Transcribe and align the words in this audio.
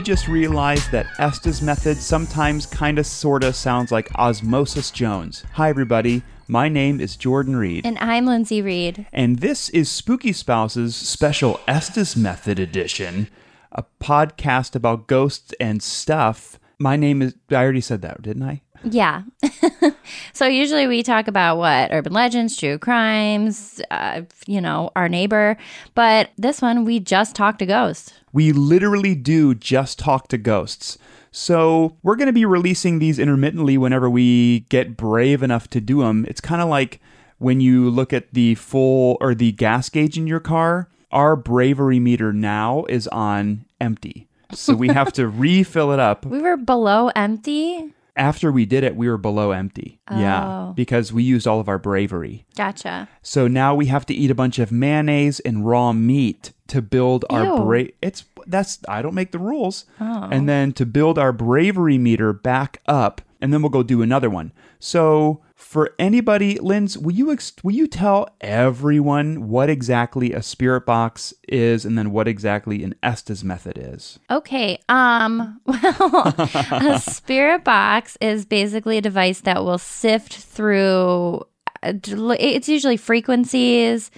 We 0.00 0.04
just 0.04 0.28
realized 0.28 0.92
that 0.92 1.08
Estes 1.18 1.60
method 1.60 1.98
sometimes 1.98 2.64
kinda 2.64 3.04
sorta 3.04 3.52
sounds 3.52 3.92
like 3.92 4.10
Osmosis 4.14 4.90
Jones. 4.90 5.44
Hi 5.52 5.68
everybody, 5.68 6.22
my 6.48 6.70
name 6.70 7.02
is 7.02 7.16
Jordan 7.16 7.54
Reed. 7.54 7.84
And 7.84 7.98
I'm 7.98 8.24
Lindsay 8.24 8.62
Reed. 8.62 9.04
And 9.12 9.40
this 9.40 9.68
is 9.68 9.90
Spooky 9.90 10.32
Spouse's 10.32 10.96
special 10.96 11.60
Estes 11.68 12.16
Method 12.16 12.58
edition, 12.58 13.28
a 13.72 13.84
podcast 14.00 14.74
about 14.74 15.06
ghosts 15.06 15.52
and 15.60 15.82
stuff. 15.82 16.58
My 16.78 16.96
name 16.96 17.20
is, 17.20 17.34
I 17.50 17.56
already 17.56 17.82
said 17.82 18.00
that, 18.00 18.22
didn't 18.22 18.44
I? 18.44 18.62
Yeah. 18.84 19.24
so 20.32 20.46
usually 20.46 20.86
we 20.86 21.02
talk 21.02 21.28
about 21.28 21.58
what 21.58 21.92
urban 21.92 22.14
legends, 22.14 22.56
true 22.56 22.78
crimes, 22.78 23.82
uh, 23.90 24.22
you 24.46 24.62
know, 24.62 24.90
our 24.96 25.10
neighbor. 25.10 25.58
But 25.94 26.30
this 26.38 26.62
one, 26.62 26.86
we 26.86 27.00
just 27.00 27.36
talked 27.36 27.58
to 27.58 27.66
ghosts. 27.66 28.14
We 28.32 28.52
literally 28.52 29.14
do 29.14 29.54
just 29.54 29.98
talk 29.98 30.28
to 30.28 30.38
ghosts. 30.38 30.98
So 31.32 31.96
we're 32.02 32.16
going 32.16 32.26
to 32.26 32.32
be 32.32 32.44
releasing 32.44 32.98
these 32.98 33.18
intermittently 33.18 33.78
whenever 33.78 34.10
we 34.10 34.60
get 34.68 34.96
brave 34.96 35.42
enough 35.42 35.68
to 35.70 35.80
do 35.80 36.00
them. 36.00 36.24
It's 36.28 36.40
kind 36.40 36.60
of 36.62 36.68
like 36.68 37.00
when 37.38 37.60
you 37.60 37.88
look 37.90 38.12
at 38.12 38.32
the 38.34 38.54
full 38.56 39.16
or 39.20 39.34
the 39.34 39.52
gas 39.52 39.88
gauge 39.88 40.18
in 40.18 40.26
your 40.26 40.40
car. 40.40 40.88
Our 41.12 41.34
bravery 41.34 41.98
meter 41.98 42.32
now 42.32 42.84
is 42.88 43.08
on 43.08 43.64
empty. 43.80 44.28
So 44.52 44.74
we 44.74 44.88
have 44.88 45.12
to 45.14 45.26
refill 45.28 45.92
it 45.92 45.98
up. 46.00 46.24
We 46.26 46.40
were 46.40 46.56
below 46.56 47.08
empty. 47.16 47.92
After 48.16 48.52
we 48.52 48.66
did 48.66 48.84
it, 48.84 48.96
we 48.96 49.08
were 49.08 49.16
below 49.16 49.52
empty. 49.52 50.00
Yeah, 50.10 50.44
Oh. 50.44 50.72
because 50.74 51.12
we 51.12 51.22
used 51.22 51.46
all 51.46 51.58
of 51.60 51.68
our 51.68 51.78
bravery. 51.78 52.44
Gotcha. 52.56 53.08
So 53.22 53.48
now 53.48 53.74
we 53.74 53.86
have 53.86 54.04
to 54.06 54.14
eat 54.14 54.30
a 54.30 54.34
bunch 54.34 54.58
of 54.58 54.70
mayonnaise 54.72 55.40
and 55.40 55.64
raw 55.66 55.92
meat 55.92 56.52
to 56.70 56.82
build 56.82 57.24
our 57.30 57.44
Ew. 57.44 57.56
bra 57.56 57.84
It's 58.00 58.24
that's 58.46 58.78
I 58.88 59.02
don't 59.02 59.14
make 59.14 59.32
the 59.32 59.38
rules. 59.38 59.84
Oh. 60.00 60.28
And 60.30 60.48
then 60.48 60.72
to 60.72 60.86
build 60.86 61.18
our 61.18 61.32
bravery 61.32 61.98
meter 61.98 62.32
back 62.32 62.80
up, 62.86 63.20
and 63.40 63.52
then 63.52 63.62
we'll 63.62 63.70
go 63.70 63.82
do 63.82 64.02
another 64.02 64.30
one. 64.30 64.52
So 64.78 65.42
for 65.54 65.94
anybody, 65.98 66.58
Linz, 66.58 66.96
will 66.96 67.12
you 67.12 67.30
ex- 67.32 67.52
will 67.62 67.74
you 67.74 67.86
tell 67.86 68.28
everyone 68.40 69.48
what 69.48 69.68
exactly 69.68 70.32
a 70.32 70.42
spirit 70.42 70.86
box 70.86 71.34
is, 71.48 71.84
and 71.84 71.98
then 71.98 72.12
what 72.12 72.26
exactly 72.26 72.82
an 72.82 72.94
Estes 73.02 73.44
method 73.44 73.76
is? 73.76 74.18
Okay. 74.30 74.78
Um, 74.88 75.60
well, 75.66 76.34
a 76.36 77.00
spirit 77.00 77.64
box 77.64 78.16
is 78.20 78.44
basically 78.44 78.98
a 78.98 79.02
device 79.02 79.40
that 79.42 79.64
will 79.64 79.78
sift 79.78 80.32
through 80.34 81.44
uh, 81.82 81.92
it's 82.38 82.68
usually 82.68 82.96
frequencies, 82.96 84.10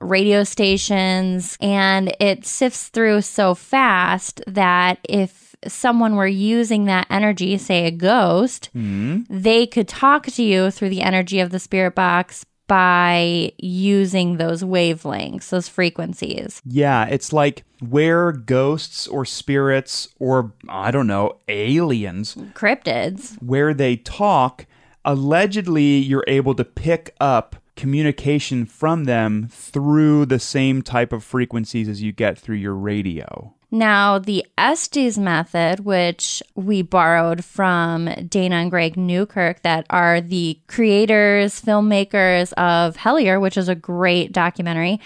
radio 0.00 0.44
stations, 0.44 1.56
and 1.60 2.14
it 2.20 2.44
sifts 2.44 2.88
through 2.88 3.22
so 3.22 3.54
fast 3.54 4.40
that 4.46 4.98
if 5.04 5.54
someone 5.66 6.16
were 6.16 6.26
using 6.26 6.84
that 6.84 7.06
energy, 7.10 7.56
say 7.58 7.86
a 7.86 7.90
ghost, 7.90 8.70
mm-hmm. 8.74 9.22
they 9.28 9.66
could 9.66 9.88
talk 9.88 10.26
to 10.26 10.42
you 10.42 10.70
through 10.70 10.90
the 10.90 11.02
energy 11.02 11.40
of 11.40 11.50
the 11.50 11.58
spirit 11.58 11.94
box 11.94 12.44
by 12.66 13.52
using 13.58 14.36
those 14.36 14.62
wavelengths, 14.62 15.50
those 15.50 15.68
frequencies. 15.68 16.62
Yeah, 16.64 17.06
it's 17.06 17.32
like 17.32 17.64
where 17.80 18.32
ghosts 18.32 19.06
or 19.06 19.24
spirits 19.24 20.08
or 20.18 20.52
I 20.68 20.90
don't 20.90 21.06
know, 21.06 21.40
aliens 21.48 22.34
Cryptids. 22.54 23.40
where 23.42 23.74
they 23.74 23.96
talk, 23.96 24.66
allegedly 25.04 25.98
you're 25.98 26.24
able 26.26 26.54
to 26.54 26.64
pick 26.64 27.14
up 27.20 27.56
communication 27.76 28.66
from 28.66 29.04
them 29.04 29.48
through 29.50 30.26
the 30.26 30.38
same 30.38 30.82
type 30.82 31.12
of 31.12 31.24
frequencies 31.24 31.88
as 31.88 32.02
you 32.02 32.12
get 32.12 32.38
through 32.38 32.56
your 32.56 32.74
radio. 32.74 33.54
Now, 33.70 34.20
the 34.20 34.46
Estes 34.56 35.18
method, 35.18 35.80
which 35.80 36.42
we 36.54 36.82
borrowed 36.82 37.44
from 37.44 38.04
Dana 38.28 38.56
and 38.56 38.70
Greg 38.70 38.96
Newkirk, 38.96 39.62
that 39.62 39.84
are 39.90 40.20
the 40.20 40.60
creators, 40.68 41.60
filmmakers 41.60 42.52
of 42.52 42.96
Hellier, 42.96 43.40
which 43.40 43.56
is 43.56 43.68
a 43.68 43.74
great 43.74 44.30
documentary. 44.30 45.00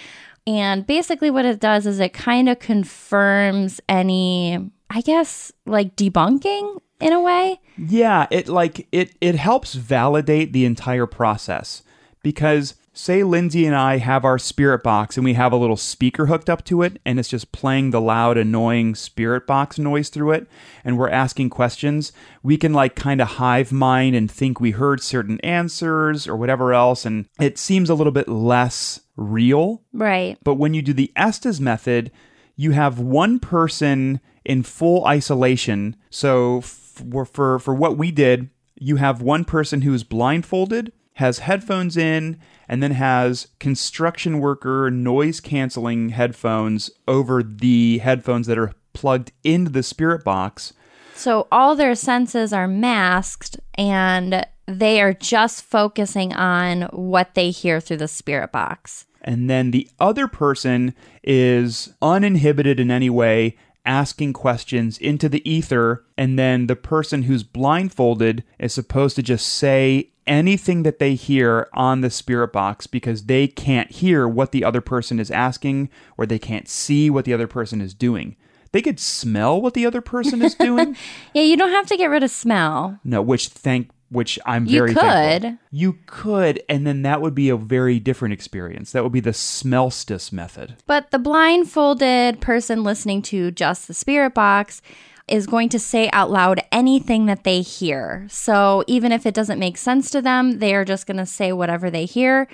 And 0.46 0.86
basically, 0.86 1.30
what 1.30 1.46
it 1.46 1.60
does 1.60 1.86
is 1.86 1.98
it 1.98 2.12
kind 2.12 2.48
of 2.50 2.58
confirms 2.58 3.80
any, 3.88 4.70
I 4.90 5.00
guess, 5.00 5.50
like 5.64 5.96
debunking 5.96 6.78
in 7.00 7.12
a 7.14 7.20
way. 7.20 7.60
Yeah, 7.78 8.26
it 8.30 8.48
like 8.48 8.86
it 8.92 9.14
it 9.22 9.36
helps 9.36 9.74
validate 9.74 10.52
the 10.52 10.66
entire 10.66 11.06
process 11.06 11.82
because 12.22 12.74
say 12.92 13.22
Lindsay 13.22 13.64
and 13.64 13.76
I 13.76 13.98
have 13.98 14.24
our 14.24 14.38
spirit 14.38 14.82
box 14.82 15.16
and 15.16 15.24
we 15.24 15.34
have 15.34 15.52
a 15.52 15.56
little 15.56 15.76
speaker 15.76 16.26
hooked 16.26 16.50
up 16.50 16.64
to 16.64 16.82
it 16.82 17.00
and 17.04 17.18
it's 17.18 17.28
just 17.28 17.52
playing 17.52 17.90
the 17.90 18.00
loud 18.00 18.36
annoying 18.36 18.94
spirit 18.96 19.46
box 19.46 19.78
noise 19.78 20.08
through 20.08 20.32
it 20.32 20.48
and 20.84 20.98
we're 20.98 21.08
asking 21.08 21.50
questions, 21.50 22.12
we 22.42 22.56
can 22.56 22.72
like 22.72 22.96
kind 22.96 23.20
of 23.20 23.28
hive 23.28 23.70
mind 23.70 24.16
and 24.16 24.30
think 24.30 24.60
we 24.60 24.72
heard 24.72 25.00
certain 25.00 25.38
answers 25.40 26.26
or 26.26 26.36
whatever 26.36 26.72
else 26.72 27.06
and 27.06 27.26
it 27.40 27.56
seems 27.58 27.88
a 27.88 27.94
little 27.94 28.12
bit 28.12 28.28
less 28.28 29.00
real 29.16 29.82
Right. 29.92 30.38
but 30.42 30.54
when 30.54 30.74
you 30.74 30.82
do 30.82 30.92
the 30.92 31.12
Estes 31.14 31.60
method, 31.60 32.10
you 32.56 32.72
have 32.72 32.98
one 32.98 33.38
person 33.38 34.20
in 34.44 34.62
full 34.64 35.04
isolation. 35.06 35.94
So 36.10 36.60
for 36.62 37.24
for, 37.24 37.58
for 37.60 37.74
what 37.74 37.96
we 37.96 38.10
did, 38.10 38.50
you 38.74 38.96
have 38.96 39.22
one 39.22 39.44
person 39.44 39.82
who 39.82 39.94
is 39.94 40.02
blindfolded, 40.02 40.92
has 41.18 41.40
headphones 41.40 41.96
in, 41.96 42.38
and 42.68 42.80
then 42.80 42.92
has 42.92 43.48
construction 43.58 44.38
worker 44.38 44.88
noise 44.88 45.40
canceling 45.40 46.10
headphones 46.10 46.90
over 47.08 47.42
the 47.42 47.98
headphones 47.98 48.46
that 48.46 48.56
are 48.56 48.72
plugged 48.92 49.32
into 49.42 49.68
the 49.68 49.82
spirit 49.82 50.22
box. 50.22 50.72
So 51.14 51.48
all 51.50 51.74
their 51.74 51.96
senses 51.96 52.52
are 52.52 52.68
masked 52.68 53.58
and 53.74 54.46
they 54.66 55.00
are 55.00 55.12
just 55.12 55.64
focusing 55.64 56.32
on 56.32 56.82
what 56.92 57.34
they 57.34 57.50
hear 57.50 57.80
through 57.80 57.96
the 57.96 58.06
spirit 58.06 58.52
box. 58.52 59.04
And 59.22 59.50
then 59.50 59.72
the 59.72 59.90
other 59.98 60.28
person 60.28 60.94
is 61.24 61.92
uninhibited 62.00 62.78
in 62.78 62.92
any 62.92 63.10
way, 63.10 63.56
asking 63.84 64.32
questions 64.32 64.98
into 64.98 65.28
the 65.28 65.48
ether. 65.48 66.04
And 66.16 66.38
then 66.38 66.66
the 66.66 66.76
person 66.76 67.22
who's 67.22 67.42
blindfolded 67.42 68.44
is 68.58 68.72
supposed 68.72 69.16
to 69.16 69.22
just 69.22 69.46
say 69.46 70.10
anything 70.26 70.82
that 70.82 70.98
they 70.98 71.14
hear 71.14 71.68
on 71.72 72.02
the 72.02 72.10
spirit 72.10 72.52
box 72.52 72.86
because 72.86 73.24
they 73.24 73.48
can't 73.48 73.90
hear 73.90 74.28
what 74.28 74.52
the 74.52 74.62
other 74.62 74.82
person 74.82 75.18
is 75.18 75.30
asking 75.30 75.88
or 76.16 76.26
they 76.26 76.38
can't 76.38 76.68
see 76.68 77.08
what 77.08 77.24
the 77.24 77.32
other 77.32 77.46
person 77.46 77.80
is 77.80 77.94
doing. 77.94 78.36
They 78.72 78.82
could 78.82 79.00
smell 79.00 79.60
what 79.60 79.74
the 79.74 79.86
other 79.86 80.02
person 80.02 80.42
is 80.42 80.54
doing. 80.54 80.96
Yeah, 81.34 81.42
you 81.42 81.56
don't 81.56 81.70
have 81.70 81.86
to 81.86 81.96
get 81.96 82.10
rid 82.10 82.22
of 82.22 82.30
smell. 82.30 82.98
No, 83.04 83.22
which 83.22 83.48
thank 83.48 83.90
which 84.10 84.38
I'm 84.46 84.66
very. 84.66 84.90
You 84.90 84.96
could. 84.96 85.58
You 85.70 85.98
could, 86.06 86.62
and 86.68 86.86
then 86.86 87.02
that 87.02 87.20
would 87.20 87.34
be 87.34 87.48
a 87.48 87.56
very 87.56 88.00
different 88.00 88.32
experience. 88.32 88.92
That 88.92 89.02
would 89.02 89.12
be 89.12 89.20
the 89.20 89.30
smellstis 89.30 90.32
method. 90.32 90.76
But 90.86 91.10
the 91.10 91.18
blindfolded 91.18 92.40
person 92.40 92.84
listening 92.84 93.22
to 93.22 93.50
just 93.50 93.88
the 93.88 93.94
spirit 93.94 94.34
box 94.34 94.82
is 95.28 95.46
going 95.46 95.68
to 95.68 95.78
say 95.78 96.08
out 96.12 96.30
loud 96.30 96.60
anything 96.72 97.26
that 97.26 97.44
they 97.44 97.60
hear. 97.60 98.26
So 98.30 98.82
even 98.86 99.12
if 99.12 99.26
it 99.26 99.34
doesn't 99.34 99.58
make 99.58 99.76
sense 99.76 100.10
to 100.10 100.22
them, 100.22 100.58
they 100.58 100.74
are 100.74 100.84
just 100.84 101.06
going 101.06 101.18
to 101.18 101.26
say 101.26 101.52
whatever 101.52 101.90
they 101.90 102.06
hear. 102.06 102.48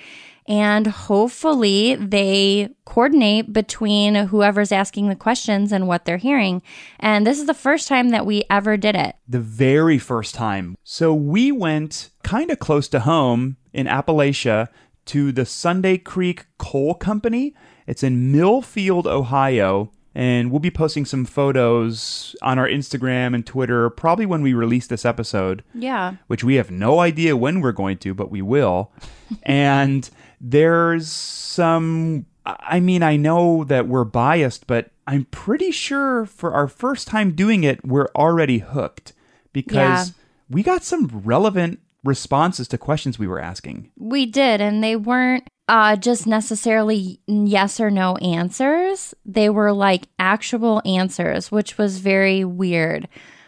And 0.47 0.85
hopefully 0.87 1.95
they 1.95 2.69
coordinate 2.85 3.51
between 3.51 4.13
whoever's 4.15 4.71
asking 4.71 5.09
the 5.09 5.15
questions 5.15 5.71
and 5.71 5.87
what 5.87 6.05
they're 6.05 6.17
hearing. 6.17 6.61
And 6.99 7.25
this 7.25 7.39
is 7.39 7.47
the 7.47 7.53
first 7.55 7.87
time 7.87 8.09
that 8.09 8.25
we 8.25 8.43
ever 8.49 8.77
did 8.77 8.95
it. 8.95 9.15
the 9.27 9.39
very 9.39 9.97
first 9.97 10.35
time. 10.35 10.77
So 10.83 11.13
we 11.13 11.51
went 11.51 12.11
kind 12.23 12.51
of 12.51 12.59
close 12.59 12.87
to 12.89 12.99
home 12.99 13.57
in 13.73 13.87
Appalachia 13.87 14.67
to 15.07 15.31
the 15.31 15.45
Sunday 15.45 15.97
Creek 15.97 16.45
Coal 16.57 16.93
Company. 16.93 17.53
It's 17.87 18.03
in 18.03 18.31
Millfield, 18.31 19.05
Ohio. 19.05 19.91
And 20.17 20.49
we'll 20.49 20.61
be 20.61 20.71
posting 20.71 21.03
some 21.03 21.25
photos 21.25 22.37
on 22.41 22.57
our 22.57 22.67
Instagram 22.69 23.35
and 23.35 23.45
Twitter 23.45 23.89
probably 23.89 24.25
when 24.25 24.41
we 24.41 24.53
release 24.53 24.87
this 24.87 25.03
episode, 25.03 25.61
Yeah. 25.73 26.15
which 26.27 26.41
we 26.43 26.55
have 26.55 26.71
no 26.71 26.99
idea 26.99 27.35
when 27.35 27.59
we're 27.59 27.73
going 27.73 27.97
to, 27.97 28.13
but 28.13 28.31
we 28.31 28.41
will. 28.41 28.93
and 29.43 30.09
there's 30.39 31.09
some, 31.09 32.25
I 32.45 32.79
mean, 32.79 33.03
I 33.03 33.17
know 33.17 33.65
that 33.65 33.87
we're 33.89 34.05
biased, 34.05 34.67
but 34.67 34.91
I'm 35.05 35.25
pretty 35.31 35.71
sure 35.71 36.25
for 36.25 36.53
our 36.53 36.67
first 36.69 37.07
time 37.07 37.33
doing 37.33 37.63
it, 37.65 37.85
we're 37.85 38.07
already 38.15 38.59
hooked 38.59 39.11
because 39.51 40.09
Yeah. 40.09 40.13
we 40.49 40.63
got 40.63 40.83
some 40.83 41.07
relevant 41.25 41.79
responses 42.05 42.67
to 42.69 42.77
questions 42.77 43.17
we 43.19 43.27
were 43.27 43.39
asking. 43.39 43.89
We 43.97 44.25
did, 44.25 44.61
and 44.61 44.83
they 44.83 44.95
weren't 44.95 45.47
uh, 45.67 45.95
just 45.95 46.27
necessarily 46.27 47.19
yes 47.27 47.79
or 47.79 47.89
no 47.89 48.15
answers. 48.17 49.13
They 49.25 49.49
were 49.49 49.73
like 49.73 50.07
actual 50.19 50.81
answers, 50.85 51.51
which 51.51 51.77
was 51.77 51.99
very 51.99 52.43
weird. 52.43 53.07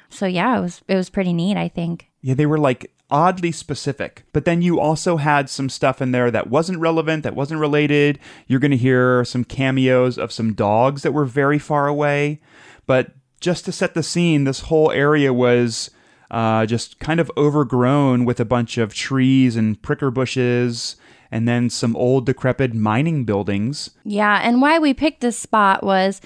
So 0.09 0.25
yeah, 0.25 0.57
it 0.57 0.61
was 0.61 0.81
it 0.87 0.95
was 0.95 1.09
pretty 1.09 1.33
neat. 1.33 1.57
I 1.57 1.67
think. 1.67 2.09
Yeah, 2.21 2.33
they 2.33 2.45
were 2.45 2.57
like 2.57 2.91
oddly 3.09 3.51
specific. 3.51 4.25
But 4.33 4.45
then 4.45 4.61
you 4.61 4.79
also 4.79 5.17
had 5.17 5.49
some 5.49 5.69
stuff 5.69 6.01
in 6.01 6.11
there 6.11 6.31
that 6.31 6.49
wasn't 6.49 6.79
relevant, 6.79 7.23
that 7.23 7.35
wasn't 7.35 7.61
related. 7.61 8.19
You're 8.47 8.59
going 8.59 8.71
to 8.71 8.77
hear 8.77 9.23
some 9.23 9.43
cameos 9.43 10.17
of 10.17 10.31
some 10.31 10.53
dogs 10.53 11.03
that 11.03 11.13
were 11.13 11.25
very 11.25 11.59
far 11.59 11.87
away. 11.87 12.41
But 12.85 13.11
just 13.39 13.65
to 13.65 13.71
set 13.71 13.93
the 13.93 14.03
scene, 14.03 14.43
this 14.43 14.61
whole 14.61 14.91
area 14.91 15.33
was 15.33 15.89
uh, 16.31 16.65
just 16.65 16.99
kind 16.99 17.19
of 17.19 17.31
overgrown 17.37 18.25
with 18.25 18.39
a 18.39 18.45
bunch 18.45 18.77
of 18.77 18.93
trees 18.93 19.55
and 19.55 19.81
pricker 19.81 20.11
bushes 20.11 20.97
and 21.31 21.47
then 21.47 21.69
some 21.69 21.95
old 21.95 22.25
decrepit 22.25 22.73
mining 22.73 23.25
buildings. 23.25 23.91
Yeah, 24.03 24.39
and 24.43 24.61
why 24.61 24.79
we 24.79 24.93
picked 24.93 25.21
this 25.21 25.37
spot 25.37 25.83
was 25.83 26.21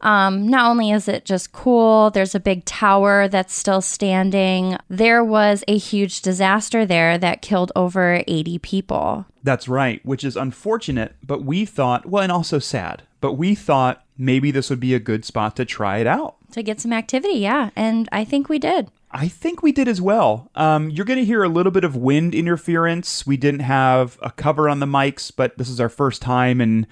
um, 0.00 0.48
not 0.48 0.70
only 0.70 0.90
is 0.90 1.08
it 1.08 1.24
just 1.24 1.52
cool, 1.52 2.10
there's 2.10 2.34
a 2.34 2.40
big 2.40 2.64
tower 2.64 3.28
that's 3.28 3.54
still 3.54 3.80
standing. 3.80 4.76
There 4.88 5.24
was 5.24 5.64
a 5.66 5.78
huge 5.78 6.22
disaster 6.22 6.84
there 6.86 7.18
that 7.18 7.42
killed 7.42 7.72
over 7.74 8.22
80 8.26 8.58
people. 8.58 9.26
That's 9.42 9.68
right, 9.68 10.04
which 10.04 10.24
is 10.24 10.36
unfortunate, 10.36 11.16
but 11.24 11.44
we 11.44 11.64
thought, 11.64 12.06
well, 12.06 12.22
and 12.22 12.32
also 12.32 12.58
sad, 12.58 13.02
but 13.20 13.34
we 13.34 13.54
thought 13.54 14.04
maybe 14.18 14.50
this 14.50 14.70
would 14.70 14.80
be 14.80 14.94
a 14.94 15.00
good 15.00 15.24
spot 15.24 15.56
to 15.56 15.64
try 15.64 15.98
it 15.98 16.06
out. 16.06 16.36
To 16.52 16.62
get 16.62 16.80
some 16.80 16.92
activity, 16.92 17.38
yeah. 17.38 17.70
And 17.76 18.08
I 18.12 18.24
think 18.24 18.48
we 18.48 18.58
did. 18.58 18.90
I 19.16 19.28
think 19.28 19.62
we 19.62 19.72
did 19.72 19.88
as 19.88 19.98
well. 19.98 20.50
Um, 20.54 20.90
you're 20.90 21.06
going 21.06 21.18
to 21.18 21.24
hear 21.24 21.42
a 21.42 21.48
little 21.48 21.72
bit 21.72 21.84
of 21.84 21.96
wind 21.96 22.34
interference. 22.34 23.26
We 23.26 23.38
didn't 23.38 23.60
have 23.60 24.18
a 24.20 24.30
cover 24.30 24.68
on 24.68 24.80
the 24.80 24.86
mics, 24.86 25.32
but 25.34 25.56
this 25.56 25.70
is 25.70 25.80
our 25.80 25.88
first 25.88 26.20
time. 26.20 26.60
And 26.60 26.86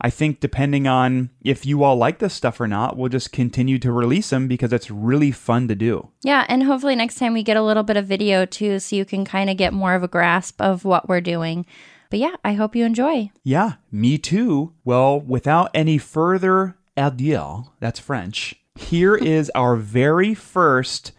I 0.00 0.10
think 0.10 0.40
depending 0.40 0.88
on 0.88 1.30
if 1.40 1.64
you 1.64 1.84
all 1.84 1.94
like 1.94 2.18
this 2.18 2.34
stuff 2.34 2.60
or 2.60 2.66
not, 2.66 2.96
we'll 2.96 3.08
just 3.08 3.30
continue 3.30 3.78
to 3.78 3.92
release 3.92 4.30
them 4.30 4.48
because 4.48 4.72
it's 4.72 4.90
really 4.90 5.30
fun 5.30 5.68
to 5.68 5.76
do. 5.76 6.08
Yeah. 6.22 6.44
And 6.48 6.64
hopefully 6.64 6.96
next 6.96 7.14
time 7.14 7.32
we 7.32 7.44
get 7.44 7.56
a 7.56 7.62
little 7.62 7.84
bit 7.84 7.96
of 7.96 8.08
video 8.08 8.44
too, 8.44 8.80
so 8.80 8.96
you 8.96 9.04
can 9.04 9.24
kind 9.24 9.48
of 9.48 9.56
get 9.56 9.72
more 9.72 9.94
of 9.94 10.02
a 10.02 10.08
grasp 10.08 10.60
of 10.60 10.84
what 10.84 11.08
we're 11.08 11.20
doing. 11.20 11.64
But 12.10 12.18
yeah, 12.18 12.34
I 12.44 12.54
hope 12.54 12.74
you 12.74 12.86
enjoy. 12.86 13.30
Yeah, 13.44 13.74
me 13.92 14.18
too. 14.18 14.72
Well, 14.84 15.20
without 15.20 15.70
any 15.74 15.98
further 15.98 16.76
adieu, 16.96 17.66
that's 17.78 18.00
French, 18.00 18.56
here 18.74 19.14
is 19.16 19.48
our 19.54 19.76
very 19.76 20.34
first 20.34 21.12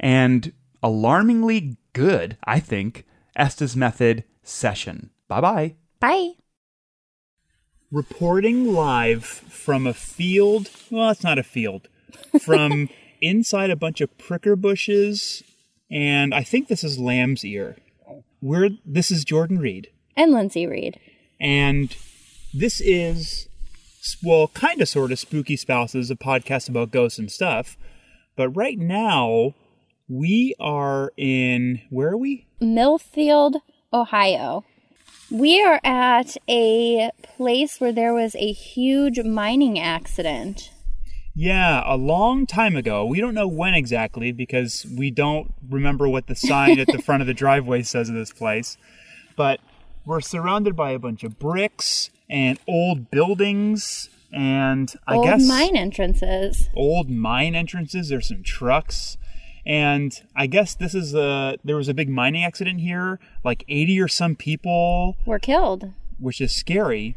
and 0.00 0.52
alarmingly 0.82 1.76
good, 1.92 2.36
I 2.44 2.58
think, 2.58 3.04
Estes 3.36 3.76
Method 3.76 4.24
session. 4.42 5.10
Bye 5.28 5.40
bye. 5.40 5.74
Bye. 6.00 6.32
Reporting 7.92 8.72
live 8.72 9.24
from 9.24 9.86
a 9.86 9.94
field. 9.94 10.70
Well, 10.90 11.10
it's 11.10 11.22
not 11.22 11.38
a 11.38 11.42
field. 11.44 11.88
From 12.40 12.88
inside 13.20 13.70
a 13.70 13.76
bunch 13.76 14.00
of 14.00 14.16
pricker 14.18 14.56
bushes, 14.56 15.42
and 15.90 16.32
I 16.34 16.42
think 16.42 16.68
this 16.68 16.84
is 16.84 16.98
Lamb's 16.98 17.44
Ear. 17.44 17.76
We're, 18.40 18.70
this 18.84 19.10
is 19.10 19.24
Jordan 19.24 19.58
Reed. 19.58 19.90
And 20.16 20.32
Lindsay 20.32 20.66
Reed. 20.66 20.98
And 21.40 21.94
this 22.54 22.80
is, 22.80 23.48
well, 24.22 24.48
kind 24.48 24.80
of 24.80 24.88
sort 24.88 25.12
of 25.12 25.18
Spooky 25.18 25.56
Spouses, 25.56 26.10
a 26.10 26.16
podcast 26.16 26.68
about 26.68 26.90
ghosts 26.90 27.18
and 27.18 27.30
stuff. 27.30 27.76
But 28.36 28.50
right 28.50 28.78
now, 28.78 29.54
we 30.10 30.54
are 30.58 31.12
in, 31.16 31.80
where 31.88 32.08
are 32.08 32.16
we? 32.16 32.46
Millfield, 32.60 33.60
Ohio. 33.92 34.64
We 35.30 35.62
are 35.62 35.80
at 35.84 36.36
a 36.48 37.10
place 37.22 37.80
where 37.80 37.92
there 37.92 38.12
was 38.12 38.34
a 38.34 38.50
huge 38.50 39.20
mining 39.20 39.78
accident. 39.78 40.72
Yeah, 41.36 41.82
a 41.86 41.96
long 41.96 42.44
time 42.46 42.74
ago. 42.74 43.06
We 43.06 43.20
don't 43.20 43.34
know 43.34 43.46
when 43.46 43.72
exactly 43.74 44.32
because 44.32 44.84
we 44.98 45.12
don't 45.12 45.54
remember 45.68 46.08
what 46.08 46.26
the 46.26 46.34
sign 46.34 46.80
at 46.80 46.88
the 46.88 47.00
front 47.06 47.20
of 47.20 47.28
the 47.28 47.34
driveway 47.34 47.82
says 47.82 48.08
of 48.08 48.16
this 48.16 48.32
place. 48.32 48.76
But 49.36 49.60
we're 50.04 50.20
surrounded 50.20 50.74
by 50.74 50.90
a 50.90 50.98
bunch 50.98 51.22
of 51.22 51.38
bricks 51.38 52.10
and 52.28 52.58
old 52.66 53.10
buildings 53.12 54.10
and 54.32 54.92
I 55.06 55.14
Old 55.16 55.26
guess 55.26 55.46
mine 55.46 55.76
entrances. 55.76 56.68
old 56.74 57.08
mine 57.10 57.54
entrances. 57.54 58.08
There's 58.08 58.28
some 58.28 58.42
trucks. 58.42 59.16
And 59.66 60.12
I 60.34 60.46
guess 60.46 60.74
this 60.74 60.94
is 60.94 61.14
a 61.14 61.56
there 61.64 61.76
was 61.76 61.88
a 61.88 61.94
big 61.94 62.08
mining 62.08 62.44
accident 62.44 62.80
here, 62.80 63.20
like 63.44 63.64
80 63.68 64.00
or 64.00 64.08
some 64.08 64.34
people, 64.36 65.16
Were 65.26 65.38
killed. 65.38 65.92
which 66.18 66.40
is 66.40 66.54
scary. 66.54 67.16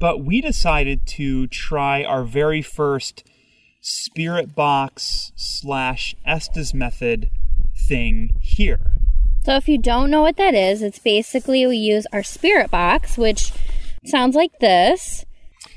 But 0.00 0.24
we 0.24 0.40
decided 0.40 1.06
to 1.08 1.46
try 1.46 2.02
our 2.04 2.24
very 2.24 2.62
first 2.62 3.24
spirit 3.80 4.54
box 4.54 5.32
slash 5.36 6.14
Estes 6.24 6.72
method 6.74 7.30
thing 7.76 8.30
here. 8.40 8.92
So 9.44 9.56
if 9.56 9.68
you 9.68 9.76
don't 9.78 10.10
know 10.10 10.22
what 10.22 10.36
that 10.36 10.54
is, 10.54 10.80
it's 10.82 10.98
basically 10.98 11.66
we 11.66 11.76
use 11.76 12.06
our 12.12 12.22
spirit 12.22 12.70
box, 12.70 13.18
which 13.18 13.52
sounds 14.06 14.34
like 14.34 14.58
this. 14.60 15.24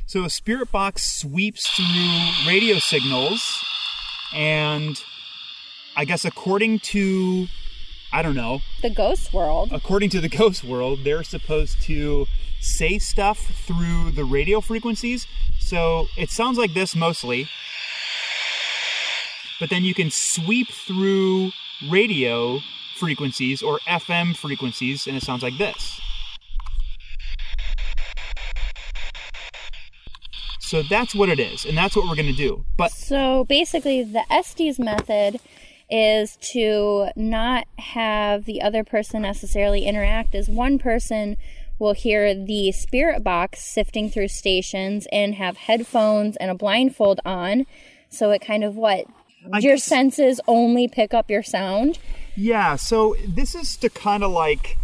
So 0.05 0.23
a 0.23 0.29
spirit 0.29 0.71
box 0.71 1.03
sweeps 1.19 1.67
through 1.67 2.47
radio 2.49 2.79
signals, 2.79 3.61
and 4.33 5.01
I 5.97 6.05
guess 6.05 6.23
according 6.25 6.77
to, 6.91 7.47
I 8.13 8.21
don't 8.21 8.35
know, 8.35 8.59
The 8.83 8.91
ghost 8.91 9.33
world. 9.33 9.69
according 9.71 10.11
to 10.11 10.21
the 10.21 10.29
ghost 10.41 10.63
world, 10.63 10.99
they're 11.03 11.23
supposed 11.23 11.81
to 11.83 12.27
say 12.61 12.99
stuff 12.99 13.39
through 13.39 14.11
the 14.11 14.23
radio 14.23 14.61
frequencies. 14.61 15.25
So 15.59 16.05
it 16.15 16.29
sounds 16.29 16.59
like 16.59 16.75
this 16.75 16.95
mostly. 16.95 17.49
But 19.59 19.71
then 19.71 19.83
you 19.83 19.95
can 19.95 20.11
sweep 20.11 20.67
through 20.67 21.51
radio 21.89 22.59
frequencies 22.95 23.63
or 23.63 23.79
FM 23.87 24.37
frequencies, 24.37 25.07
and 25.07 25.17
it 25.17 25.23
sounds 25.23 25.41
like 25.41 25.57
this. 25.57 25.99
So 30.59 30.83
that's 30.83 31.15
what 31.15 31.29
it 31.29 31.39
is, 31.39 31.65
and 31.65 31.75
that's 31.75 31.95
what 31.95 32.07
we're 32.07 32.15
going 32.15 32.27
to 32.27 32.33
do. 32.33 32.65
But 32.77 32.91
So 32.91 33.45
basically, 33.45 34.03
the 34.03 34.21
Estes 34.31 34.77
method 34.77 35.39
is 35.89 36.37
to 36.41 37.07
not 37.15 37.65
have 37.79 38.45
the 38.45 38.61
other 38.61 38.83
person 38.83 39.21
necessarily 39.21 39.85
interact 39.85 40.35
as 40.35 40.49
one 40.49 40.77
person 40.79 41.37
will 41.79 41.93
hear 41.93 42.33
the 42.33 42.71
spirit 42.71 43.23
box 43.23 43.63
sifting 43.63 44.09
through 44.09 44.27
stations 44.27 45.07
and 45.11 45.35
have 45.35 45.55
headphones 45.57 46.35
and 46.37 46.49
a 46.51 46.55
blindfold 46.55 47.19
on 47.25 47.65
so 48.09 48.31
it 48.31 48.41
kind 48.41 48.63
of 48.63 48.75
what 48.75 49.05
I 49.53 49.59
your 49.59 49.75
guess- 49.75 49.83
senses 49.83 50.41
only 50.47 50.87
pick 50.87 51.13
up 51.13 51.29
your 51.29 51.43
sound 51.43 51.99
Yeah, 52.35 52.75
so 52.75 53.15
this 53.27 53.55
is 53.55 53.77
to 53.77 53.89
kind 53.89 54.23
of 54.23 54.31
like, 54.31 54.77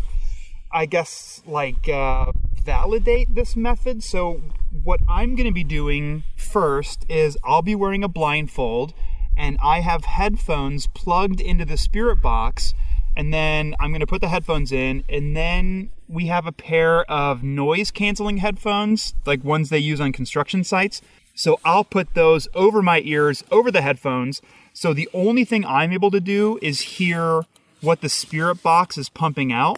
I 0.72 0.86
guess, 0.86 1.42
like 1.46 1.88
uh, 1.90 2.32
validate 2.64 3.36
this 3.36 3.56
method. 3.56 4.04
So, 4.04 4.42
what 4.84 5.02
I'm 5.08 5.36
going 5.36 5.46
to 5.46 5.54
be 5.54 5.64
doing 5.64 6.24
first 6.36 7.06
is 7.10 7.38
I'll 7.44 7.62
be 7.62 7.76
wearing 7.76 8.04
a 8.04 8.08
blindfold 8.08 8.94
and 9.38 9.58
I 9.62 9.82
have 9.82 10.06
headphones 10.06 10.88
plugged 10.88 11.42
into 11.42 11.66
the 11.66 11.78
spirit 11.78 12.22
box. 12.22 12.74
And 13.16 13.32
then 13.32 13.76
I'm 13.80 13.92
going 13.92 14.00
to 14.00 14.08
put 14.08 14.22
the 14.22 14.28
headphones 14.28 14.72
in, 14.72 15.04
and 15.08 15.38
then 15.38 15.92
we 16.08 16.26
have 16.28 16.48
a 16.48 16.52
pair 16.52 17.04
of 17.12 17.44
noise 17.44 17.92
canceling 17.92 18.38
headphones, 18.38 19.14
like 19.24 19.44
ones 19.44 19.70
they 19.70 19.78
use 19.78 20.02
on 20.02 20.12
construction 20.14 20.64
sites. 20.64 21.00
So 21.36 21.60
I'll 21.64 21.84
put 21.84 22.16
those 22.16 22.48
over 22.56 22.82
my 22.82 23.02
ears, 23.06 23.44
over 23.52 23.70
the 23.70 23.84
headphones. 23.84 24.42
So 24.74 24.94
the 24.94 25.10
only 25.14 25.46
thing 25.46 25.64
I'm 25.64 25.92
able 25.92 26.10
to 26.10 26.20
do 26.20 26.58
is 26.62 26.82
hear 26.82 27.44
what 27.82 28.02
the 28.02 28.10
spirit 28.10 28.64
box 28.64 28.98
is 28.98 29.10
pumping 29.10 29.52
out. 29.52 29.78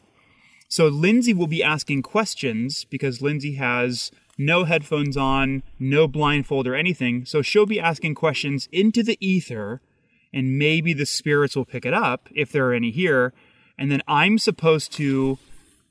So 0.70 0.88
Lindsay 0.88 1.34
will 1.34 1.48
be 1.48 1.64
asking 1.64 2.04
questions 2.04 2.86
because 2.90 3.22
Lindsay 3.22 3.56
has 3.56 4.12
no 4.38 4.65
headphones 4.65 5.15
on, 5.15 5.63
no 5.80 6.08
blindfold 6.08 6.68
or 6.68 6.75
anything. 6.75 7.25
So 7.25 7.42
she'll 7.42 7.65
be 7.65 7.80
asking 7.80 8.15
questions 8.15 8.68
into 8.72 9.04
the 9.04 9.18
ether, 9.25 9.82
and 10.34 10.58
maybe 10.58 10.94
the 10.94 11.06
spirits 11.06 11.56
will 11.56 11.65
pick 11.65 11.86
it 11.86 11.94
up 11.94 12.27
if 12.36 12.51
there 12.51 12.68
are 12.68 12.74
any 12.74 12.92
here. 12.92 13.34
And 13.77 13.92
then 13.92 14.01
I'm 14.08 14.38
supposed 14.38 14.92
to 14.94 15.38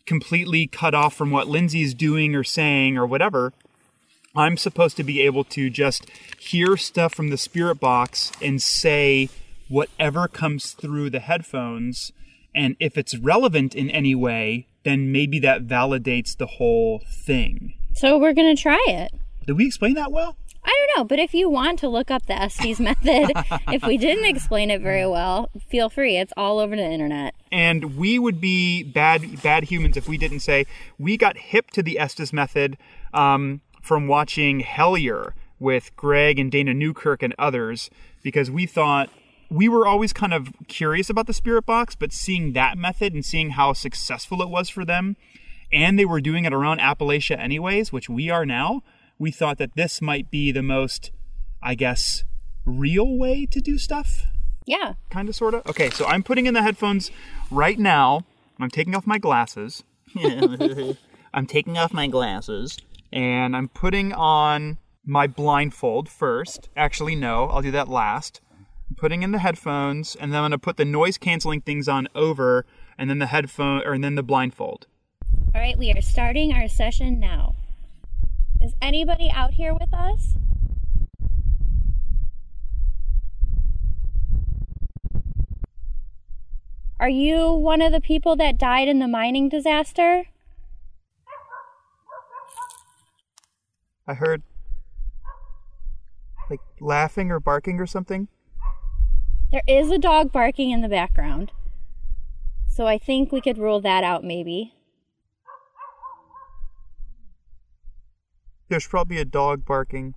completely 0.06 0.66
cut 0.66 0.94
off 0.94 1.14
from 1.14 1.30
what 1.30 1.48
Lindsay's 1.48 1.94
doing 1.94 2.34
or 2.34 2.44
saying 2.44 2.98
or 2.98 3.06
whatever. 3.06 3.52
I'm 4.36 4.56
supposed 4.56 4.96
to 4.96 5.04
be 5.04 5.22
able 5.22 5.44
to 5.44 5.70
just 5.70 6.10
hear 6.38 6.76
stuff 6.76 7.14
from 7.14 7.28
the 7.28 7.38
spirit 7.38 7.76
box 7.76 8.32
and 8.42 8.60
say 8.60 9.28
whatever 9.68 10.28
comes 10.28 10.72
through 10.72 11.10
the 11.10 11.20
headphones. 11.20 12.12
And 12.54 12.76
if 12.80 12.98
it's 12.98 13.16
relevant 13.16 13.74
in 13.74 13.90
any 13.90 14.14
way, 14.14 14.66
then 14.84 15.10
maybe 15.12 15.38
that 15.40 15.66
validates 15.66 16.36
the 16.36 16.46
whole 16.46 17.02
thing. 17.06 17.74
So 17.94 18.18
we're 18.18 18.32
going 18.34 18.54
to 18.54 18.60
try 18.60 18.82
it 18.88 19.12
Did 19.46 19.56
we 19.56 19.66
explain 19.66 19.94
that 19.94 20.12
well? 20.12 20.36
I 20.66 20.70
don't 20.70 20.98
know, 20.98 21.04
but 21.04 21.18
if 21.18 21.34
you 21.34 21.50
want 21.50 21.78
to 21.80 21.88
look 21.88 22.10
up 22.10 22.24
the 22.24 22.40
Estes 22.40 22.80
method, 22.88 23.32
if 23.68 23.84
we 23.84 23.98
didn't 23.98 24.24
explain 24.24 24.70
it 24.70 24.80
very 24.80 25.06
well, 25.06 25.50
feel 25.68 25.90
free. 25.90 26.16
It's 26.16 26.32
all 26.38 26.58
over 26.58 26.74
the 26.74 26.82
internet. 26.82 27.34
and 27.52 27.96
we 27.98 28.18
would 28.18 28.40
be 28.40 28.82
bad 28.82 29.42
bad 29.42 29.64
humans 29.64 29.96
if 29.98 30.08
we 30.08 30.16
didn't 30.16 30.40
say 30.40 30.64
we 30.98 31.16
got 31.18 31.36
hip 31.36 31.70
to 31.72 31.82
the 31.82 31.98
Estes 31.98 32.32
method 32.32 32.78
um, 33.12 33.60
from 33.82 34.08
watching 34.08 34.62
Hellier 34.62 35.32
with 35.60 35.94
Greg 35.96 36.38
and 36.38 36.50
Dana 36.50 36.72
Newkirk 36.72 37.22
and 37.22 37.34
others 37.38 37.90
because 38.22 38.50
we 38.50 38.64
thought 38.64 39.10
we 39.50 39.68
were 39.68 39.86
always 39.86 40.12
kind 40.14 40.32
of 40.32 40.48
curious 40.66 41.10
about 41.10 41.26
the 41.26 41.32
spirit 41.34 41.66
box, 41.66 41.94
but 41.94 42.10
seeing 42.12 42.54
that 42.54 42.78
method 42.78 43.12
and 43.12 43.24
seeing 43.24 43.50
how 43.50 43.74
successful 43.74 44.40
it 44.42 44.48
was 44.48 44.68
for 44.70 44.84
them, 44.84 45.16
and 45.74 45.98
they 45.98 46.04
were 46.04 46.20
doing 46.20 46.44
it 46.44 46.54
around 46.54 46.78
Appalachia 46.78 47.38
anyways, 47.38 47.92
which 47.92 48.08
we 48.08 48.30
are 48.30 48.46
now, 48.46 48.82
we 49.18 49.30
thought 49.30 49.58
that 49.58 49.74
this 49.74 50.00
might 50.00 50.30
be 50.30 50.52
the 50.52 50.62
most, 50.62 51.10
I 51.62 51.74
guess, 51.74 52.24
real 52.64 53.18
way 53.18 53.44
to 53.46 53.60
do 53.60 53.76
stuff? 53.76 54.24
Yeah. 54.64 54.94
Kind 55.10 55.28
of, 55.28 55.34
sort 55.34 55.54
of? 55.54 55.66
Okay, 55.66 55.90
so 55.90 56.06
I'm 56.06 56.22
putting 56.22 56.46
in 56.46 56.54
the 56.54 56.62
headphones 56.62 57.10
right 57.50 57.78
now. 57.78 58.24
I'm 58.58 58.70
taking 58.70 58.94
off 58.94 59.06
my 59.06 59.18
glasses. 59.18 59.82
I'm 61.34 61.46
taking 61.46 61.76
off 61.76 61.92
my 61.92 62.06
glasses. 62.06 62.78
And 63.12 63.56
I'm 63.56 63.68
putting 63.68 64.12
on 64.12 64.78
my 65.04 65.26
blindfold 65.26 66.08
first. 66.08 66.68
Actually, 66.76 67.16
no, 67.16 67.46
I'll 67.46 67.62
do 67.62 67.72
that 67.72 67.88
last. 67.88 68.40
I'm 68.88 68.96
putting 68.96 69.22
in 69.22 69.32
the 69.32 69.40
headphones, 69.40 70.14
and 70.14 70.32
then 70.32 70.38
I'm 70.38 70.50
going 70.50 70.52
to 70.52 70.58
put 70.58 70.76
the 70.76 70.84
noise 70.84 71.18
canceling 71.18 71.60
things 71.60 71.88
on 71.88 72.08
over, 72.14 72.64
and 72.96 73.10
then 73.10 73.18
the 73.18 73.26
headphone, 73.26 73.82
or 73.84 73.92
and 73.92 74.04
then 74.04 74.14
the 74.14 74.22
blindfold. 74.22 74.86
All 75.54 75.60
right, 75.60 75.78
we 75.78 75.92
are 75.92 76.00
starting 76.00 76.52
our 76.52 76.66
session 76.66 77.20
now. 77.20 77.54
Is 78.60 78.74
anybody 78.82 79.30
out 79.30 79.54
here 79.54 79.72
with 79.72 79.94
us? 79.94 80.34
Are 86.98 87.08
you 87.08 87.52
one 87.52 87.80
of 87.80 87.92
the 87.92 88.00
people 88.00 88.34
that 88.34 88.58
died 88.58 88.88
in 88.88 88.98
the 88.98 89.06
mining 89.06 89.48
disaster? 89.48 90.24
I 94.08 94.14
heard 94.14 94.42
like 96.50 96.60
laughing 96.80 97.30
or 97.30 97.38
barking 97.38 97.78
or 97.78 97.86
something. 97.86 98.26
There 99.52 99.62
is 99.68 99.92
a 99.92 99.98
dog 99.98 100.32
barking 100.32 100.72
in 100.72 100.80
the 100.80 100.88
background. 100.88 101.52
So 102.68 102.88
I 102.88 102.98
think 102.98 103.30
we 103.30 103.40
could 103.40 103.56
rule 103.56 103.80
that 103.82 104.02
out 104.02 104.24
maybe. 104.24 104.74
There's 108.68 108.86
probably 108.86 109.18
a 109.18 109.24
dog 109.24 109.64
barking. 109.64 110.14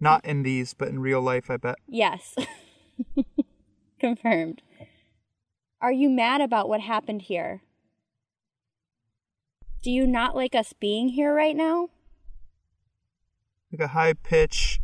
Not 0.00 0.24
in 0.24 0.42
these, 0.42 0.74
but 0.74 0.88
in 0.88 0.98
real 0.98 1.20
life, 1.20 1.50
I 1.50 1.56
bet. 1.56 1.76
Yes. 1.86 2.34
Confirmed. 4.00 4.62
Are 5.80 5.92
you 5.92 6.10
mad 6.10 6.40
about 6.40 6.68
what 6.68 6.80
happened 6.80 7.22
here? 7.22 7.62
Do 9.82 9.90
you 9.90 10.06
not 10.06 10.34
like 10.34 10.54
us 10.54 10.72
being 10.72 11.08
here 11.08 11.34
right 11.34 11.56
now? 11.56 11.88
Like 13.72 13.80
a 13.80 13.88
high 13.88 14.12
pitch 14.12 14.80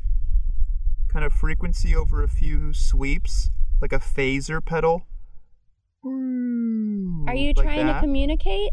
kind 1.08 1.25
of 1.25 1.32
frequency 1.32 1.94
over 1.94 2.23
a 2.23 2.28
few 2.28 2.73
sweeps, 2.73 3.50
like 3.80 3.92
a 3.92 3.99
phaser 3.99 4.64
pedal. 4.64 5.06
Are 6.04 7.35
you 7.35 7.52
Like 7.56 7.64
trying 7.64 7.87
to 7.87 7.99
communicate? 8.00 8.70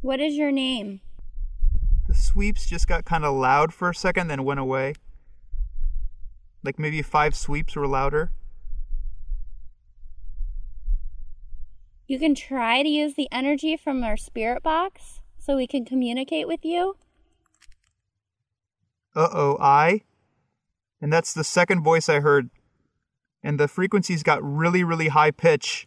What 0.00 0.20
is 0.20 0.34
your 0.34 0.50
name? 0.50 1.00
The 2.08 2.14
sweeps 2.14 2.66
just 2.66 2.88
got 2.88 3.04
kind 3.04 3.24
of 3.24 3.34
loud 3.34 3.74
for 3.74 3.90
a 3.90 3.94
second, 3.94 4.28
then 4.28 4.44
went 4.44 4.60
away. 4.60 4.94
Like 6.64 6.78
maybe 6.78 7.02
five 7.02 7.34
sweeps 7.34 7.76
were 7.76 7.86
louder. 7.86 8.30
You 12.06 12.18
can 12.18 12.34
try 12.34 12.82
to 12.82 12.88
use 12.88 13.14
the 13.14 13.28
energy 13.30 13.76
from 13.76 14.02
our 14.02 14.16
spirit 14.16 14.62
box 14.62 15.20
so 15.38 15.56
we 15.56 15.66
can 15.66 15.84
communicate 15.84 16.48
with 16.48 16.64
you. 16.64 16.96
Uh 19.14 19.28
oh, 19.32 19.56
I. 19.60 20.02
And 21.00 21.12
that's 21.12 21.32
the 21.32 21.44
second 21.44 21.82
voice 21.82 22.08
I 22.08 22.20
heard. 22.20 22.50
And 23.42 23.60
the 23.60 23.68
frequencies 23.68 24.22
got 24.22 24.42
really, 24.42 24.82
really 24.82 25.08
high 25.08 25.30
pitch. 25.30 25.86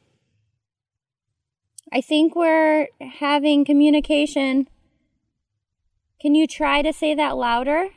I 1.92 2.02
think 2.02 2.36
we're 2.36 2.88
having 3.20 3.66
communication. 3.66 4.68
Can 6.20 6.36
you 6.36 6.48
try 6.48 6.82
to 6.82 6.94
say 6.94 7.14
that 7.14 7.36
louder? 7.38 7.90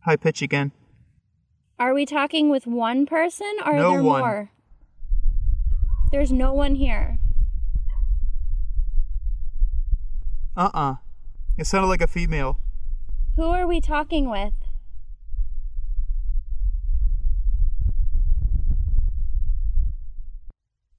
High 0.00 0.16
pitch 0.16 0.42
again. 0.42 0.72
Are 1.78 1.92
we 1.92 2.06
talking 2.06 2.48
with 2.48 2.66
one 2.66 3.06
person 3.06 3.52
or 3.64 3.74
No 3.74 3.88
are 3.88 3.90
there 3.92 4.02
one. 4.02 4.20
more? 4.20 4.50
There's 6.12 6.32
no 6.32 6.52
one 6.54 6.76
here. 6.76 7.18
Uh 10.56 10.70
uh 10.72 10.94
It 11.58 11.66
sounded 11.66 11.88
like 11.88 12.02
a 12.02 12.06
female. 12.06 12.60
Who 13.36 13.44
are 13.44 13.66
we 13.66 13.80
talking 13.80 14.28
with? 14.28 14.52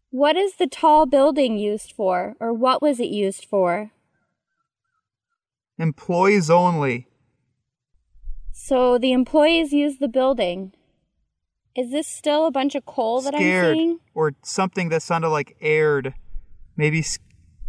What 0.09 0.35
is 0.35 0.55
the 0.55 0.65
tall 0.65 1.05
building 1.05 1.57
used 1.57 1.91
for, 1.91 2.35
or 2.39 2.51
what 2.53 2.81
was 2.81 2.99
it 2.99 3.09
used 3.09 3.45
for? 3.45 3.91
Employees 5.77 6.49
only. 6.49 7.07
So 8.51 8.97
the 8.97 9.11
employees 9.11 9.73
use 9.73 9.99
the 9.99 10.07
building. 10.07 10.73
Is 11.75 11.91
this 11.91 12.07
still 12.07 12.47
a 12.47 12.51
bunch 12.51 12.73
of 12.73 12.87
coal 12.87 13.21
that 13.21 13.35
I'm 13.35 13.41
seeing? 13.41 13.99
Or 14.15 14.33
something 14.43 14.89
that 14.89 15.03
sounded 15.03 15.29
like 15.29 15.55
aired. 15.61 16.15
Maybe 16.75 17.05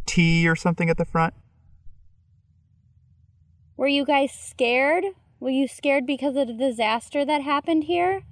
tea 0.06 0.48
or 0.48 0.56
something 0.56 0.88
at 0.88 0.96
the 0.96 1.04
front. 1.04 1.34
Were 3.78 3.86
you 3.86 4.04
guys 4.04 4.32
scared? 4.32 5.04
Were 5.38 5.50
you 5.50 5.68
scared 5.68 6.04
because 6.04 6.34
of 6.34 6.48
the 6.48 6.52
disaster 6.52 7.24
that 7.24 7.42
happened 7.42 7.84
here? 7.84 8.24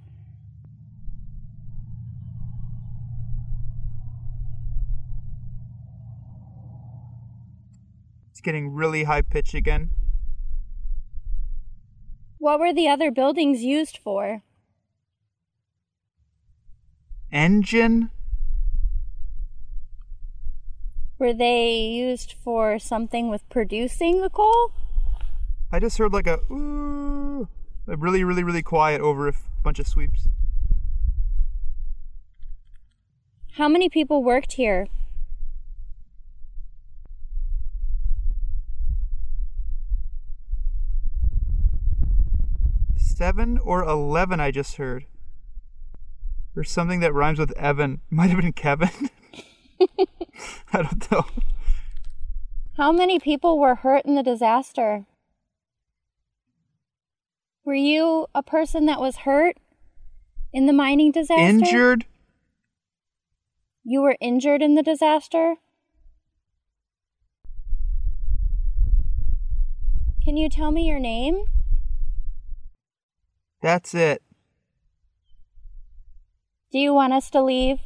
It's 8.29 8.41
getting 8.41 8.73
really 8.73 9.05
high 9.05 9.21
pitch 9.21 9.53
again. 9.53 9.91
What 12.39 12.59
were 12.59 12.73
the 12.73 12.89
other 12.89 13.09
buildings 13.09 13.63
used 13.63 13.97
for? 13.97 14.43
Engine? 17.31 18.11
Were 21.17 21.33
they 21.33 21.77
used 21.79 22.33
for 22.33 22.77
something 22.79 23.29
with 23.29 23.47
producing 23.47 24.21
the 24.21 24.29
coal? 24.29 24.73
I 25.71 25.79
just 25.79 25.97
heard 25.97 26.13
like 26.13 26.27
a 26.27 26.39
ooh. 26.51 27.47
Like 27.85 27.97
really, 28.01 28.23
really, 28.23 28.43
really 28.43 28.63
quiet 28.63 29.01
over 29.01 29.27
a 29.27 29.31
f- 29.31 29.49
bunch 29.63 29.79
of 29.79 29.87
sweeps. 29.87 30.27
How 33.53 33.67
many 33.67 33.89
people 33.89 34.23
worked 34.23 34.53
here? 34.53 34.87
Seven 42.97 43.57
or 43.57 43.83
eleven, 43.83 44.39
I 44.39 44.51
just 44.51 44.75
heard. 44.75 45.05
Or 46.55 46.63
something 46.63 46.99
that 46.99 47.13
rhymes 47.13 47.39
with 47.39 47.51
Evan. 47.57 48.01
Might 48.09 48.29
have 48.29 48.39
been 48.39 48.53
Kevin. 48.53 49.09
I 50.73 50.81
don't 50.83 51.11
know. 51.11 51.25
How 52.77 52.91
many 52.91 53.19
people 53.19 53.57
were 53.57 53.75
hurt 53.75 54.05
in 54.05 54.15
the 54.15 54.23
disaster? 54.23 55.05
Were 57.67 57.75
you 57.75 58.27
a 58.33 58.41
person 58.41 58.85
that 58.85 59.01
was 59.01 59.17
hurt 59.17 59.57
in 60.53 60.67
the 60.67 60.71
mining 60.71 61.11
disaster? 61.11 61.43
Injured? 61.43 62.05
You 63.83 64.01
were 64.03 64.15
injured 64.21 64.61
in 64.61 64.75
the 64.75 64.81
disaster? 64.81 65.55
Can 70.23 70.37
you 70.37 70.47
tell 70.47 70.71
me 70.71 70.87
your 70.87 70.99
name? 70.99 71.43
That's 73.61 73.93
it. 73.93 74.21
Do 76.71 76.79
you 76.79 76.93
want 76.93 77.11
us 77.11 77.29
to 77.31 77.43
leave? 77.43 77.79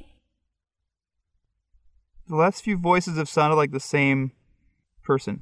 The 2.28 2.36
last 2.36 2.64
few 2.64 2.78
voices 2.78 3.18
have 3.18 3.30
sounded 3.30 3.56
like 3.56 3.72
the 3.72 3.80
same 3.80 4.34
person. 5.02 5.42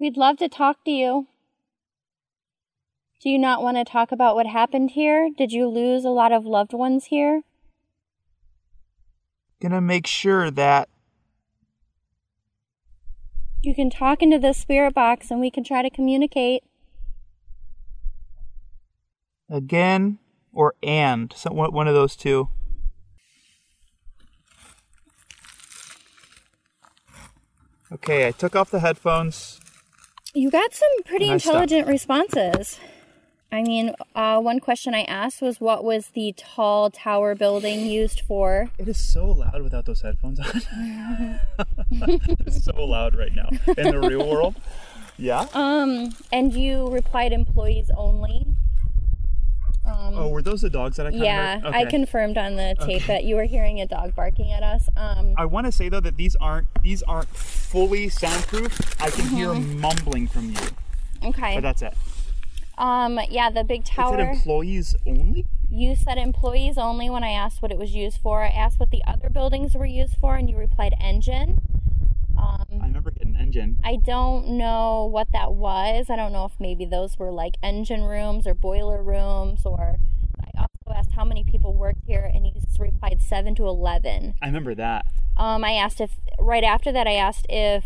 We'd 0.00 0.16
love 0.16 0.38
to 0.38 0.48
talk 0.48 0.82
to 0.86 0.90
you. 0.90 1.28
Do 3.22 3.28
you 3.28 3.38
not 3.38 3.62
want 3.62 3.76
to 3.76 3.84
talk 3.84 4.12
about 4.12 4.34
what 4.34 4.46
happened 4.46 4.92
here? 4.92 5.28
Did 5.36 5.52
you 5.52 5.68
lose 5.68 6.06
a 6.06 6.10
lot 6.10 6.32
of 6.32 6.46
loved 6.46 6.72
ones 6.72 7.06
here? 7.06 7.42
Gonna 9.60 9.82
make 9.82 10.06
sure 10.06 10.50
that 10.50 10.88
You 13.62 13.74
can 13.74 13.90
talk 13.90 14.22
into 14.22 14.38
the 14.38 14.54
spirit 14.54 14.94
box 14.94 15.30
and 15.30 15.38
we 15.38 15.50
can 15.50 15.64
try 15.64 15.82
to 15.82 15.90
communicate. 15.90 16.62
again 19.50 20.18
or 20.52 20.74
and. 20.82 21.32
So 21.36 21.52
one 21.52 21.72
one 21.74 21.88
of 21.88 21.94
those 21.94 22.16
two. 22.16 22.48
Okay, 27.92 28.28
I 28.28 28.30
took 28.30 28.54
off 28.54 28.70
the 28.70 28.80
headphones. 28.80 29.60
You 30.32 30.50
got 30.50 30.72
some 30.72 31.02
pretty 31.04 31.28
intelligent 31.28 31.88
responses. 31.88 32.78
I 33.52 33.62
mean, 33.62 33.94
uh, 34.14 34.40
one 34.40 34.60
question 34.60 34.94
I 34.94 35.02
asked 35.02 35.42
was 35.42 35.60
what 35.60 35.82
was 35.82 36.08
the 36.08 36.32
tall 36.36 36.88
tower 36.90 37.34
building 37.34 37.84
used 37.86 38.20
for? 38.20 38.70
It 38.78 38.86
is 38.86 38.98
so 38.98 39.26
loud 39.26 39.62
without 39.62 39.86
those 39.86 40.02
headphones 40.02 40.38
on. 40.38 41.40
it's 41.90 42.64
so 42.64 42.84
loud 42.84 43.14
right 43.16 43.34
now 43.34 43.48
in 43.76 43.90
the 43.90 43.98
real 44.00 44.28
world. 44.28 44.54
Yeah. 45.18 45.46
Um, 45.52 46.14
and 46.32 46.52
you 46.54 46.88
replied 46.90 47.32
employees 47.32 47.90
only. 47.96 48.46
Um, 49.84 50.14
Oh, 50.16 50.28
were 50.28 50.42
those 50.42 50.60
the 50.60 50.70
dogs 50.70 50.96
that 50.98 51.06
I 51.06 51.10
yeah, 51.10 51.58
heard? 51.58 51.74
I 51.74 51.84
confirmed 51.86 52.38
on 52.38 52.54
the 52.56 52.76
tape 52.80 53.02
Okay. 53.02 53.06
that 53.08 53.24
you 53.24 53.34
were 53.34 53.44
hearing 53.44 53.80
a 53.80 53.86
dog 53.86 54.14
barking 54.14 54.52
at 54.52 54.62
us. 54.62 54.88
Um, 54.96 55.34
I 55.36 55.44
want 55.46 55.66
to 55.66 55.72
say 55.72 55.88
though 55.88 56.00
that 56.00 56.16
these 56.16 56.36
aren't 56.36 56.68
these 56.82 57.02
aren't 57.02 57.28
fully 57.28 58.08
soundproof. 58.08 58.78
I 59.02 59.10
can 59.10 59.26
hear 59.28 59.48
Mm-hmm. 59.48 59.80
mumbling 59.80 60.28
from 60.28 60.50
you, 60.50 60.58
okay. 61.24 61.54
but 61.56 61.62
that's 61.62 61.82
it. 61.82 61.94
Um, 62.80 63.20
yeah, 63.28 63.50
the 63.50 63.62
big 63.62 63.82
It 63.82 63.88
said 63.88 63.94
tower. 63.96 64.18
employees 64.18 64.96
only. 65.06 65.46
You 65.70 65.94
said 65.94 66.16
employees 66.18 66.78
only 66.78 67.10
when 67.10 67.22
I 67.22 67.30
asked 67.30 67.60
what 67.60 67.70
it 67.70 67.78
was 67.78 67.94
used 67.94 68.18
for. 68.20 68.42
I 68.42 68.48
asked 68.48 68.80
what 68.80 68.90
the 68.90 69.02
other 69.06 69.28
buildings 69.28 69.74
were 69.74 69.86
used 69.86 70.16
for, 70.16 70.34
and 70.34 70.48
you 70.48 70.56
replied 70.56 70.94
engine. 70.98 71.60
Um, 72.38 72.64
I 72.80 72.86
remember 72.86 73.10
getting 73.10 73.36
engine. 73.36 73.78
I 73.84 73.96
don't 73.96 74.48
know 74.56 75.04
what 75.04 75.28
that 75.32 75.52
was. 75.52 76.08
I 76.08 76.16
don't 76.16 76.32
know 76.32 76.46
if 76.46 76.52
maybe 76.58 76.86
those 76.86 77.18
were 77.18 77.30
like 77.30 77.56
engine 77.62 78.04
rooms 78.04 78.46
or 78.46 78.54
boiler 78.54 79.02
rooms, 79.02 79.66
or 79.66 79.96
I 80.42 80.50
also 80.58 80.98
asked 80.98 81.12
how 81.12 81.24
many 81.24 81.44
people 81.44 81.74
worked 81.74 82.04
here, 82.06 82.30
and 82.32 82.46
you 82.46 82.52
just 82.52 82.78
replied 82.80 83.20
seven 83.20 83.54
to 83.56 83.66
eleven. 83.68 84.34
I 84.40 84.46
remember 84.46 84.74
that. 84.74 85.04
Um, 85.36 85.64
I 85.64 85.72
asked 85.72 86.00
if 86.00 86.12
right 86.38 86.64
after 86.64 86.90
that 86.92 87.06
I 87.06 87.12
asked 87.12 87.44
if 87.50 87.84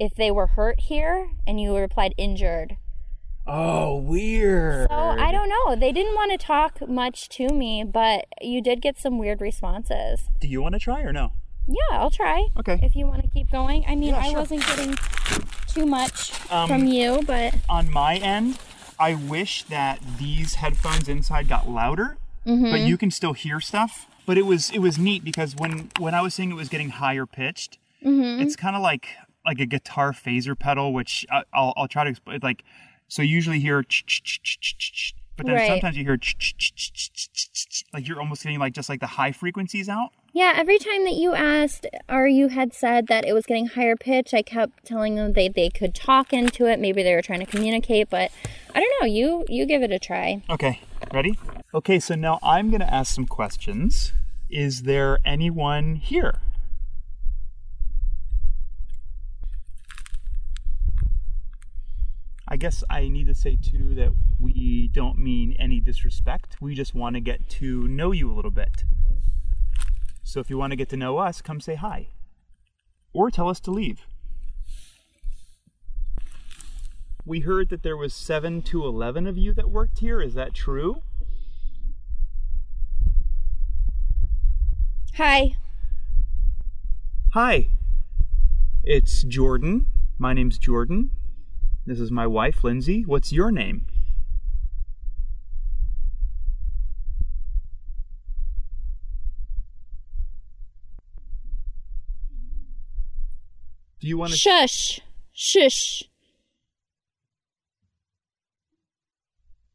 if 0.00 0.14
they 0.16 0.32
were 0.32 0.48
hurt 0.48 0.80
here, 0.80 1.30
and 1.46 1.60
you 1.60 1.76
replied 1.76 2.12
injured. 2.18 2.76
Oh, 3.46 3.96
weird. 3.96 4.88
So 4.88 4.94
I 4.94 5.32
don't 5.32 5.48
know. 5.48 5.74
They 5.76 5.92
didn't 5.92 6.14
want 6.14 6.30
to 6.32 6.38
talk 6.38 6.86
much 6.88 7.28
to 7.30 7.48
me, 7.48 7.84
but 7.84 8.26
you 8.40 8.62
did 8.62 8.80
get 8.80 8.98
some 8.98 9.18
weird 9.18 9.40
responses. 9.40 10.28
Do 10.40 10.46
you 10.48 10.62
want 10.62 10.74
to 10.74 10.78
try 10.78 11.00
or 11.02 11.12
no? 11.12 11.32
Yeah, 11.66 11.98
I'll 11.98 12.10
try. 12.10 12.46
Okay. 12.58 12.78
If 12.82 12.94
you 12.94 13.06
want 13.06 13.22
to 13.22 13.28
keep 13.30 13.50
going. 13.50 13.84
I 13.86 13.94
mean, 13.96 14.10
Yeah, 14.10 14.18
I 14.20 14.30
sure. 14.30 14.38
wasn't 14.40 14.66
getting 14.66 14.96
too 15.68 15.86
much 15.86 16.32
Um, 16.50 16.68
from 16.68 16.84
you, 16.86 17.22
but 17.26 17.54
On 17.68 17.90
my 17.92 18.16
end, 18.16 18.58
I 18.98 19.14
wish 19.14 19.64
that 19.64 20.00
these 20.18 20.54
headphones 20.56 21.08
inside 21.08 21.48
got 21.48 21.68
louder, 21.68 22.18
Mm-hmm. 22.46 22.70
but 22.70 22.80
you 22.80 22.96
can 22.96 23.10
still 23.10 23.34
hear 23.34 23.60
stuff. 23.60 24.06
But 24.26 24.38
it 24.38 24.46
was 24.46 24.70
it 24.70 24.78
was 24.78 24.98
neat 24.98 25.24
because 25.24 25.54
when 25.56 25.90
when 25.98 26.14
I 26.14 26.22
was 26.22 26.34
saying 26.34 26.50
it 26.50 26.54
was 26.54 26.68
getting 26.68 26.90
higher 26.90 27.26
pitched, 27.26 27.78
Mm-hmm. 28.04 28.40
it's 28.42 28.56
kind 28.56 28.74
of 28.76 28.82
like 28.82 29.08
like 29.44 29.58
a 29.60 29.66
guitar 29.66 30.12
phaser 30.12 30.58
pedal, 30.58 30.92
which 30.92 31.26
I, 31.30 31.42
I'll 31.52 31.72
I'll 31.76 31.88
try 31.88 32.04
to 32.04 32.10
explain. 32.10 32.38
Like 32.42 32.64
so, 33.10 33.22
you 33.22 33.28
usually 33.34 33.60
hear, 33.60 33.82
ch- 33.82 34.04
ch- 34.06 34.22
ch- 34.22 34.40
ch- 34.42 34.60
ch- 34.60 34.78
ch- 34.78 34.92
ch, 34.92 35.14
but 35.36 35.46
then 35.46 35.54
Right. 35.56 35.68
sometimes 35.68 35.96
you 35.96 36.04
hear 36.04 36.16
ch- 36.16 36.36
ch- 36.38 36.54
ch- 36.56 36.74
ch- 36.74 36.92
ch- 36.92 37.12
ch- 37.12 37.52
ch- 37.52 37.66
ch, 37.68 37.84
like 37.92 38.06
you're 38.08 38.18
almost 38.20 38.42
getting 38.42 38.58
like 38.58 38.72
just 38.72 38.88
like 38.88 39.00
the 39.00 39.06
high 39.06 39.32
frequencies 39.32 39.88
out. 39.88 40.10
yeah, 40.32 40.52
every 40.54 40.78
time 40.78 41.04
that 41.04 41.14
you 41.14 41.34
asked 41.34 41.86
or 42.08 42.28
you 42.28 42.48
had 42.48 42.72
said 42.72 43.08
that 43.08 43.24
it 43.24 43.32
was 43.32 43.44
getting 43.46 43.66
higher 43.66 43.96
pitch, 43.96 44.32
I 44.32 44.42
kept 44.42 44.84
telling 44.84 45.16
them 45.16 45.32
they, 45.32 45.48
they 45.48 45.68
could 45.70 45.92
talk 45.94 46.32
into 46.32 46.66
it. 46.66 46.78
Maybe 46.78 47.02
they 47.02 47.14
were 47.14 47.22
trying 47.22 47.40
to 47.40 47.46
communicate, 47.46 48.08
but 48.10 48.30
I 48.74 48.78
don't 48.80 48.92
know. 49.00 49.06
You 49.06 49.44
you 49.48 49.66
give 49.66 49.82
it 49.82 49.90
a 49.90 49.98
try. 49.98 50.40
Okay, 50.48 50.80
ready? 51.12 51.36
Okay, 51.74 51.98
so 51.98 52.14
now 52.14 52.38
I'm 52.42 52.68
going 52.70 52.80
to 52.80 52.94
ask 52.94 53.12
some 53.14 53.26
questions. 53.26 54.12
Is 54.50 54.82
there 54.82 55.18
anyone 55.24 55.96
here? 55.96 56.34
I 62.52 62.56
guess 62.56 62.82
I 62.90 63.08
need 63.08 63.28
to 63.28 63.34
say 63.34 63.56
too 63.56 63.94
that 63.94 64.10
we 64.40 64.88
don't 64.92 65.18
mean 65.18 65.54
any 65.58 65.80
disrespect. 65.80 66.56
We 66.60 66.74
just 66.74 66.96
want 66.96 67.14
to 67.14 67.20
get 67.20 67.48
to 67.50 67.86
know 67.86 68.10
you 68.10 68.30
a 68.30 68.34
little 68.34 68.50
bit. 68.50 68.82
So 70.24 70.40
if 70.40 70.50
you 70.50 70.58
want 70.58 70.72
to 70.72 70.76
get 70.76 70.88
to 70.88 70.96
know 70.96 71.18
us, 71.18 71.40
come 71.40 71.60
say 71.60 71.76
hi. 71.76 72.08
Or 73.12 73.30
tell 73.30 73.48
us 73.48 73.60
to 73.60 73.70
leave. 73.70 74.06
We 77.24 77.40
heard 77.40 77.68
that 77.68 77.84
there 77.84 77.96
was 77.96 78.12
7 78.14 78.62
to 78.62 78.84
11 78.84 79.28
of 79.28 79.38
you 79.38 79.52
that 79.54 79.70
worked 79.70 80.00
here. 80.00 80.20
Is 80.20 80.34
that 80.34 80.52
true? 80.52 81.02
Hi. 85.14 85.56
Hi. 87.34 87.68
It's 88.82 89.22
Jordan. 89.22 89.86
My 90.18 90.32
name's 90.32 90.58
Jordan. 90.58 91.10
This 91.90 91.98
is 91.98 92.12
my 92.12 92.24
wife, 92.24 92.62
Lindsay. 92.62 93.02
What's 93.04 93.32
your 93.32 93.50
name? 93.50 93.84
Do 103.98 104.06
you 104.06 104.16
want 104.16 104.30
to 104.30 104.38
Shush. 104.38 105.00
Shush. 105.32 106.04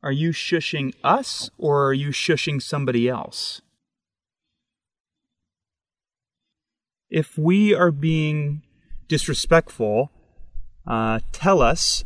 Are 0.01 0.13
you 0.13 0.29
shushing 0.29 0.93
us 1.03 1.49
or 1.57 1.85
are 1.85 1.93
you 1.93 2.11
shushing 2.11 2.61
somebody 2.61 3.09
else? 3.09 3.61
If 7.09 7.37
we 7.37 7.73
are 7.73 7.91
being 7.91 8.61
disrespectful, 9.09 10.11
uh, 10.87 11.19
tell 11.31 11.61
us. 11.61 12.03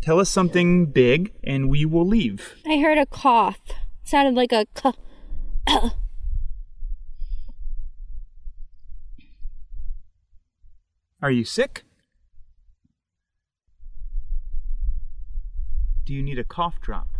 Tell 0.00 0.18
us 0.18 0.30
something 0.30 0.86
big 0.86 1.32
and 1.44 1.68
we 1.68 1.84
will 1.84 2.06
leave. 2.06 2.54
I 2.66 2.78
heard 2.78 2.98
a 2.98 3.06
cough. 3.06 3.58
sounded 4.02 4.34
like 4.34 4.52
a 4.52 4.66
c- 4.76 4.92
Are 11.22 11.30
you 11.30 11.44
sick? 11.44 11.82
Do 16.06 16.14
you 16.14 16.22
need 16.22 16.38
a 16.38 16.44
cough 16.44 16.80
drop? 16.80 17.10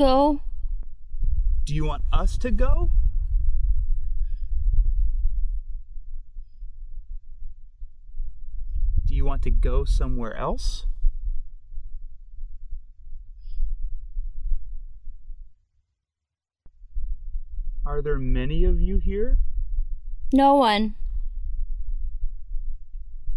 go. 0.00 0.40
Do 1.66 1.74
you 1.74 1.84
want 1.84 2.04
us 2.10 2.38
to 2.38 2.50
go? 2.50 2.90
Do 9.06 9.14
you 9.14 9.26
want 9.40 9.44
to 9.44 9.50
go 9.50 9.84
somewhere 9.86 10.36
else? 10.36 10.86
Are 17.86 18.02
there 18.02 18.18
many 18.18 18.64
of 18.64 18.82
you 18.82 18.98
here? 18.98 19.38
No 20.32 20.54
one. 20.56 20.94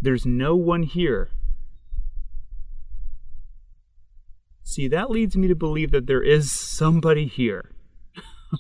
There's 0.02 0.26
no 0.26 0.56
one 0.58 0.84
here. 0.84 1.30
See, 4.64 4.90
that 4.90 5.10
leads 5.10 5.38
me 5.38 5.48
to 5.48 5.56
believe 5.56 5.92
that 5.92 6.08
there 6.08 6.22
is 6.22 6.52
somebody 6.52 7.28
here. 7.28 7.72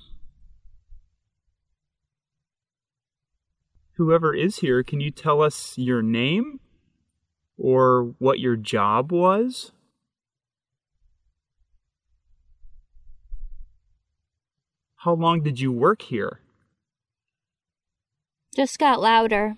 Whoever 3.96 4.34
is 4.34 4.60
here, 4.60 4.82
can 4.84 5.02
you 5.02 5.12
tell 5.12 5.42
us 5.42 5.78
your 5.78 6.02
name? 6.02 6.62
Or 7.58 8.16
what 8.20 8.40
your 8.40 8.56
job 8.56 9.12
was? 9.12 9.72
How 14.98 15.14
long 15.14 15.44
did 15.44 15.60
you 15.60 15.72
work 15.72 16.04
here? 16.04 16.40
Just 18.56 18.80
got 18.80 19.02
louder. 19.02 19.58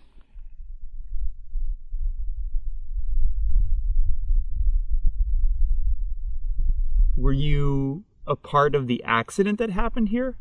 Were 7.16 7.32
you 7.32 8.04
a 8.26 8.36
part 8.36 8.76
of 8.76 8.88
the 8.88 9.04
accident 9.04 9.60
that 9.60 9.70
happened 9.70 10.10
here? 10.10 10.36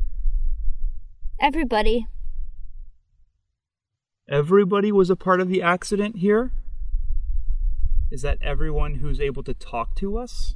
Everybody. 1.39 2.07
Everybody 4.27 4.91
was 4.91 5.09
a 5.09 5.15
part 5.15 5.39
of 5.39 5.49
the 5.49 5.61
accident 5.61 6.17
here? 6.17 6.51
Is 8.11 8.21
that 8.21 8.37
everyone 8.41 8.95
who's 8.95 9.19
able 9.19 9.43
to 9.43 9.53
talk 9.53 9.95
to 9.95 10.17
us? 10.17 10.55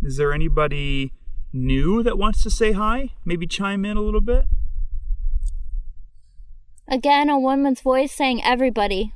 Is 0.00 0.16
there 0.16 0.32
anybody 0.32 1.12
new 1.52 2.02
that 2.02 2.18
wants 2.18 2.42
to 2.42 2.50
say 2.50 2.72
hi? 2.72 3.10
Maybe 3.24 3.46
chime 3.46 3.84
in 3.84 3.96
a 3.96 4.00
little 4.00 4.20
bit? 4.20 4.46
Again, 6.88 7.28
a 7.28 7.38
woman's 7.38 7.80
voice 7.80 8.12
saying 8.12 8.42
everybody. 8.42 9.12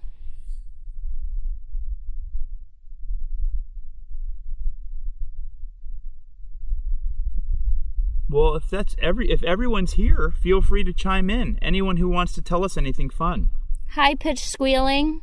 Well, 8.28 8.56
if 8.56 8.68
that's 8.68 8.96
every 9.00 9.30
if 9.30 9.42
everyone's 9.44 9.92
here, 9.92 10.34
feel 10.40 10.60
free 10.60 10.82
to 10.84 10.92
chime 10.92 11.30
in. 11.30 11.58
Anyone 11.62 11.98
who 11.98 12.08
wants 12.08 12.32
to 12.34 12.42
tell 12.42 12.64
us 12.64 12.76
anything 12.76 13.08
fun. 13.08 13.50
High 13.90 14.16
pitched 14.16 14.48
squealing. 14.48 15.22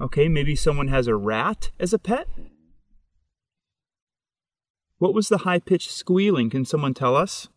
Okay, 0.00 0.28
maybe 0.28 0.54
someone 0.54 0.88
has 0.88 1.06
a 1.06 1.14
rat 1.16 1.70
as 1.80 1.92
a 1.92 1.98
pet? 1.98 2.28
What 4.98 5.14
was 5.14 5.28
the 5.28 5.38
high 5.38 5.58
pitched 5.58 5.90
squealing? 5.90 6.50
Can 6.50 6.64
someone 6.64 6.94
tell 6.94 7.16
us? 7.16 7.48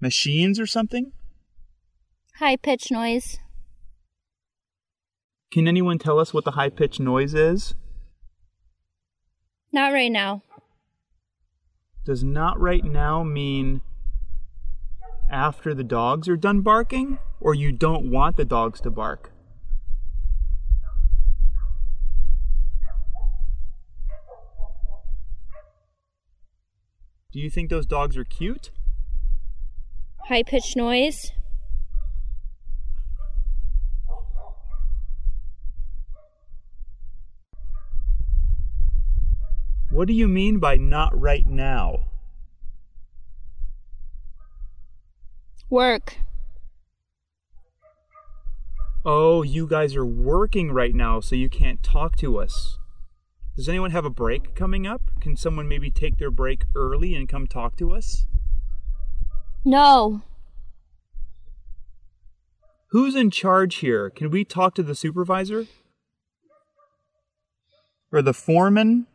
Machines 0.00 0.60
or 0.60 0.66
something? 0.66 1.12
High 2.36 2.56
pitched 2.56 2.90
noise. 2.90 3.38
Can 5.50 5.68
anyone 5.68 5.98
tell 5.98 6.18
us 6.18 6.32
what 6.32 6.44
the 6.44 6.52
high 6.52 6.70
pitched 6.70 7.00
noise 7.00 7.34
is? 7.34 7.74
Not 9.72 9.92
right 9.92 10.12
now. 10.12 10.42
Does 12.04 12.24
not 12.24 12.58
right 12.60 12.84
now 12.84 13.22
mean 13.22 13.80
after 15.30 15.72
the 15.72 15.84
dogs 15.84 16.28
are 16.28 16.36
done 16.36 16.60
barking, 16.60 17.18
or 17.40 17.54
you 17.54 17.70
don't 17.72 18.10
want 18.10 18.36
the 18.36 18.44
dogs 18.44 18.80
to 18.80 18.90
bark? 18.90 19.32
Do 27.32 27.38
you 27.38 27.48
think 27.48 27.70
those 27.70 27.86
dogs 27.86 28.16
are 28.16 28.24
cute? 28.24 28.70
High 30.28 30.42
pitched 30.42 30.76
noise. 30.76 31.32
What 39.92 40.08
do 40.08 40.14
you 40.14 40.26
mean 40.26 40.58
by 40.58 40.76
not 40.76 41.12
right 41.20 41.46
now? 41.46 42.06
Work. 45.68 46.16
Oh, 49.04 49.42
you 49.42 49.66
guys 49.66 49.94
are 49.94 50.06
working 50.06 50.72
right 50.72 50.94
now, 50.94 51.20
so 51.20 51.36
you 51.36 51.50
can't 51.50 51.82
talk 51.82 52.16
to 52.16 52.38
us. 52.38 52.78
Does 53.54 53.68
anyone 53.68 53.90
have 53.90 54.06
a 54.06 54.10
break 54.10 54.54
coming 54.54 54.86
up? 54.86 55.02
Can 55.20 55.36
someone 55.36 55.68
maybe 55.68 55.90
take 55.90 56.16
their 56.16 56.30
break 56.30 56.64
early 56.74 57.14
and 57.14 57.28
come 57.28 57.46
talk 57.46 57.76
to 57.76 57.92
us? 57.92 58.24
No. 59.62 60.22
Who's 62.92 63.14
in 63.14 63.30
charge 63.30 63.76
here? 63.76 64.08
Can 64.08 64.30
we 64.30 64.42
talk 64.42 64.74
to 64.76 64.82
the 64.82 64.94
supervisor? 64.94 65.66
Or 68.10 68.22
the 68.22 68.32
foreman? 68.32 69.06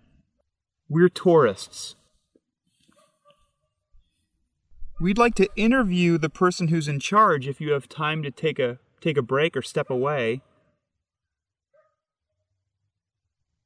We're 0.90 1.10
tourists. 1.10 1.96
We'd 5.00 5.18
like 5.18 5.36
to 5.36 5.50
interview 5.56 6.18
the 6.18 6.30
person 6.30 6.70
who's 6.70 6.88
in 6.88 7.00
charge 7.00 7.48
if 7.48 7.62
you 7.62 7.72
have 7.72 7.88
time 7.88 8.24
to 8.24 8.32
take 8.32 8.58
a 8.58 8.80
take 9.00 9.18
a 9.18 9.22
break 9.22 9.56
or 9.56 9.62
step 9.62 9.90
away. 9.90 10.42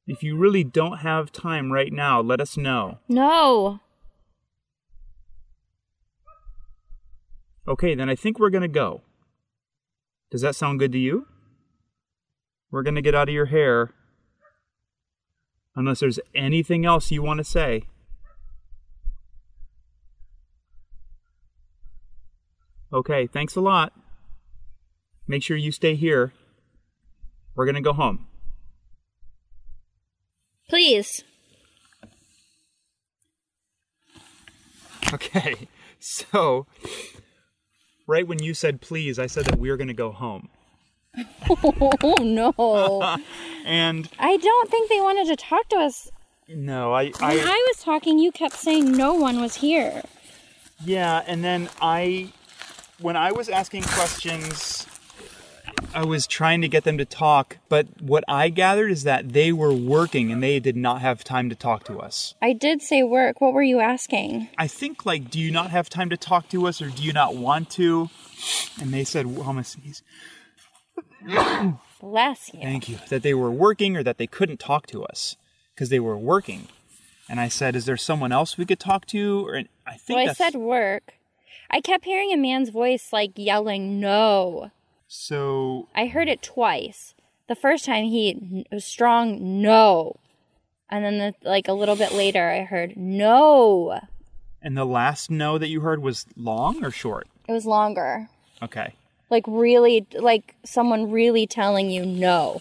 If 0.06 0.22
you 0.22 0.36
really 0.36 0.64
don't 0.64 0.98
have 0.98 1.32
time 1.32 1.72
right 1.72 1.92
now, 1.92 2.20
let 2.20 2.40
us 2.40 2.56
know. 2.56 2.98
No. 3.08 3.80
Okay, 7.66 7.94
then 7.94 8.10
I 8.10 8.16
think 8.16 8.38
we're 8.38 8.50
going 8.50 8.62
to 8.62 8.68
go. 8.68 9.02
Does 10.30 10.40
that 10.40 10.56
sound 10.56 10.80
good 10.80 10.92
to 10.92 10.98
you? 10.98 11.26
We're 12.70 12.82
going 12.82 12.96
to 12.96 13.02
get 13.02 13.14
out 13.14 13.28
of 13.28 13.34
your 13.34 13.46
hair. 13.46 13.94
Unless 15.74 16.00
there's 16.00 16.20
anything 16.34 16.84
else 16.84 17.10
you 17.10 17.22
want 17.22 17.38
to 17.38 17.44
say. 17.44 17.84
Okay, 22.92 23.26
thanks 23.26 23.56
a 23.56 23.60
lot. 23.60 23.94
Make 25.26 25.42
sure 25.42 25.56
you 25.56 25.72
stay 25.72 25.94
here. 25.94 26.32
We're 27.54 27.64
going 27.64 27.74
to 27.74 27.80
go 27.80 27.94
home. 27.94 28.26
Please. 30.68 31.24
Okay, 35.12 35.68
so 36.00 36.66
right 38.06 38.26
when 38.26 38.42
you 38.42 38.52
said 38.54 38.80
please, 38.80 39.18
I 39.18 39.26
said 39.26 39.46
that 39.46 39.58
we're 39.58 39.76
going 39.76 39.88
to 39.88 39.94
go 39.94 40.12
home. 40.12 40.48
Oh 41.48 42.14
no. 42.22 43.18
And 43.64 44.08
I 44.18 44.36
don't 44.38 44.70
think 44.70 44.90
they 44.90 45.00
wanted 45.00 45.28
to 45.28 45.36
talk 45.36 45.68
to 45.68 45.76
us. 45.76 46.10
no, 46.48 46.92
I, 46.92 47.10
When 47.10 47.14
I 47.22 47.38
I 47.38 47.66
was 47.68 47.76
talking, 47.84 48.18
you 48.18 48.32
kept 48.32 48.54
saying 48.56 48.90
no 48.90 49.14
one 49.14 49.40
was 49.40 49.54
here. 49.54 50.02
Yeah, 50.84 51.22
and 51.28 51.44
then 51.44 51.68
I, 51.80 52.32
when 52.98 53.16
I 53.16 53.30
was 53.30 53.48
asking 53.48 53.84
questions, 53.84 54.84
I 55.94 56.04
was 56.04 56.26
trying 56.26 56.60
to 56.62 56.68
get 56.68 56.82
them 56.82 56.98
to 56.98 57.04
talk, 57.04 57.58
but 57.68 57.86
what 58.00 58.24
I 58.26 58.48
gathered 58.48 58.90
is 58.90 59.04
that 59.04 59.32
they 59.32 59.52
were 59.52 59.72
working 59.72 60.32
and 60.32 60.42
they 60.42 60.58
did 60.58 60.76
not 60.76 61.00
have 61.02 61.22
time 61.22 61.48
to 61.50 61.54
talk 61.54 61.84
to 61.84 62.00
us. 62.00 62.34
I 62.42 62.52
did 62.52 62.82
say 62.82 63.04
work. 63.04 63.40
What 63.40 63.52
were 63.52 63.62
you 63.62 63.78
asking? 63.78 64.48
I 64.58 64.66
think, 64.66 65.06
like, 65.06 65.30
do 65.30 65.38
you 65.38 65.52
not 65.52 65.70
have 65.70 65.88
time 65.88 66.10
to 66.10 66.16
talk 66.16 66.48
to 66.48 66.66
us 66.66 66.82
or 66.82 66.88
do 66.88 67.02
you 67.04 67.12
not 67.12 67.36
want 67.36 67.70
to? 67.72 68.10
And 68.80 68.92
they 68.92 69.04
said, 69.04 69.26
well, 69.26 69.42
I'm 69.42 69.54
gonna 69.54 69.64
sneeze. 69.64 70.02
Bless 72.00 72.50
you. 72.52 72.60
Thank 72.60 72.88
you. 72.88 72.98
That 73.08 73.22
they 73.22 73.34
were 73.34 73.50
working 73.50 73.96
or 73.96 74.02
that 74.02 74.18
they 74.18 74.26
couldn't 74.26 74.58
talk 74.60 74.86
to 74.88 75.04
us 75.04 75.36
because 75.74 75.88
they 75.88 76.00
were 76.00 76.18
working. 76.18 76.68
And 77.28 77.40
I 77.40 77.48
said, 77.48 77.76
is 77.76 77.86
there 77.86 77.96
someone 77.96 78.32
else 78.32 78.58
we 78.58 78.66
could 78.66 78.80
talk 78.80 79.06
to? 79.06 79.46
Or 79.46 79.62
I 79.86 79.96
think 79.96 80.16
Well, 80.18 80.30
I 80.30 80.32
said 80.32 80.54
work. 80.54 81.14
I 81.70 81.80
kept 81.80 82.04
hearing 82.04 82.32
a 82.32 82.36
man's 82.36 82.68
voice 82.68 83.12
like 83.12 83.32
yelling 83.36 84.00
no. 84.00 84.70
so. 85.08 85.88
I 85.94 86.06
heard 86.06 86.28
it 86.28 86.42
twice. 86.42 87.14
The 87.48 87.54
first 87.54 87.84
time 87.84 88.04
he 88.04 88.66
was 88.70 88.84
strong 88.84 89.62
no. 89.62 90.16
And 90.90 91.04
then 91.04 91.18
the, 91.18 91.34
like 91.48 91.68
a 91.68 91.72
little 91.72 91.96
bit 91.96 92.12
later 92.12 92.50
I 92.50 92.64
heard 92.64 92.96
no. 92.96 94.00
And 94.60 94.76
the 94.76 94.84
last 94.84 95.30
no 95.30 95.56
that 95.58 95.68
you 95.68 95.80
heard 95.80 96.02
was 96.02 96.26
long 96.36 96.84
or 96.84 96.90
short? 96.90 97.26
It 97.48 97.52
was 97.52 97.66
longer. 97.66 98.28
Okay. 98.62 98.94
Like 99.32 99.44
really 99.48 100.06
like 100.14 100.54
someone 100.62 101.10
really 101.10 101.46
telling 101.46 101.90
you 101.90 102.04
no. 102.06 102.60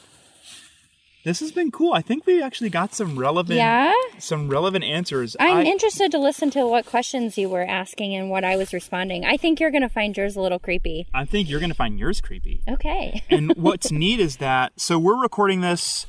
This 1.23 1.39
has 1.41 1.51
been 1.51 1.69
cool. 1.69 1.93
I 1.93 2.01
think 2.01 2.25
we 2.25 2.41
actually 2.41 2.71
got 2.71 2.95
some 2.95 3.19
relevant 3.19 3.57
Yeah? 3.57 3.93
some 4.17 4.47
relevant 4.49 4.83
answers. 4.85 5.35
I'm 5.39 5.57
I- 5.57 5.63
interested 5.63 6.09
to 6.11 6.17
listen 6.17 6.49
to 6.51 6.65
what 6.65 6.85
questions 6.87 7.37
you 7.37 7.47
were 7.49 7.61
asking 7.63 8.15
and 8.15 8.29
what 8.31 8.43
I 8.43 8.55
was 8.55 8.73
responding. 8.73 9.23
I 9.25 9.37
think 9.37 9.59
you're 9.59 9.69
going 9.69 9.83
to 9.83 9.89
find 9.89 10.15
yours 10.17 10.35
a 10.35 10.41
little 10.41 10.57
creepy. 10.59 11.05
I 11.13 11.25
think 11.25 11.49
you're 11.49 11.59
going 11.59 11.69
to 11.71 11.75
find 11.75 11.99
yours 11.99 12.21
creepy. 12.21 12.61
Okay. 12.67 13.21
And 13.29 13.53
what's 13.55 13.91
neat 13.91 14.19
is 14.19 14.37
that 14.37 14.71
so 14.77 14.97
we're 14.97 15.21
recording 15.21 15.61
this 15.61 16.07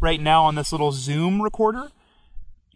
right 0.00 0.20
now 0.20 0.44
on 0.44 0.54
this 0.56 0.72
little 0.72 0.92
Zoom 0.92 1.42
recorder 1.42 1.92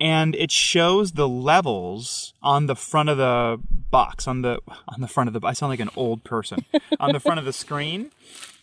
and 0.00 0.34
it 0.34 0.50
shows 0.50 1.12
the 1.12 1.28
levels 1.28 2.34
on 2.42 2.66
the 2.66 2.76
front 2.76 3.08
of 3.08 3.16
the 3.18 3.60
box 3.90 4.26
on 4.26 4.42
the 4.42 4.58
on 4.88 5.00
the 5.00 5.08
front 5.08 5.28
of 5.28 5.40
the 5.40 5.46
I 5.46 5.52
sound 5.52 5.70
like 5.70 5.80
an 5.80 5.90
old 5.96 6.24
person. 6.24 6.64
on 7.00 7.12
the 7.12 7.20
front 7.20 7.38
of 7.38 7.44
the 7.44 7.52
screen. 7.52 8.10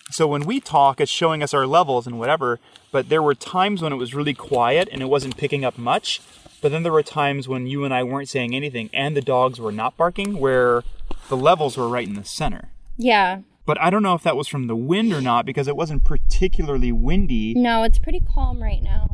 So 0.10 0.28
when 0.28 0.44
we 0.46 0.60
talk 0.60 1.00
it's 1.00 1.12
showing 1.12 1.42
us 1.42 1.54
our 1.54 1.66
levels 1.66 2.06
and 2.06 2.20
whatever, 2.20 2.60
but 2.92 3.10
there 3.10 3.22
were 3.22 3.36
times 3.36 3.82
when 3.82 3.94
it 3.94 3.98
was 3.98 4.14
really 4.14 4.34
quiet 4.34 4.90
and 4.92 5.02
it 5.02 5.06
wasn't 5.06 5.38
picking 5.38 5.64
up 5.64 5.78
much. 5.78 6.22
But 6.62 6.72
then 6.72 6.84
there 6.84 6.92
were 6.92 7.02
times 7.04 7.48
when 7.48 7.66
you 7.66 7.86
and 7.86 7.94
I 7.94 8.04
weren't 8.04 8.30
saying 8.30 8.54
anything 8.54 8.90
and 8.94 9.16
the 9.16 9.22
dogs 9.22 9.60
were 9.60 9.72
not 9.72 9.98
barking 9.98 10.38
where 10.38 10.84
the 11.30 11.38
levels 11.38 11.78
were 11.78 11.88
right 11.88 12.08
in 12.08 12.16
the 12.16 12.26
center. 12.26 12.72
yeah. 12.98 13.40
But 13.64 13.80
I 13.80 13.92
don't 13.92 14.02
know 14.02 14.16
if 14.16 14.24
that 14.24 14.36
was 14.36 14.48
from 14.48 14.66
the 14.66 14.76
wind 14.76 15.14
or 15.14 15.22
not 15.22 15.46
because 15.46 15.68
it 15.68 15.76
wasn't 15.76 16.04
particularly 16.04 16.92
windy. 16.92 17.54
No, 17.54 17.84
it's 17.84 18.00
pretty 18.00 18.20
calm 18.20 18.62
right 18.62 18.82
now. 18.82 19.11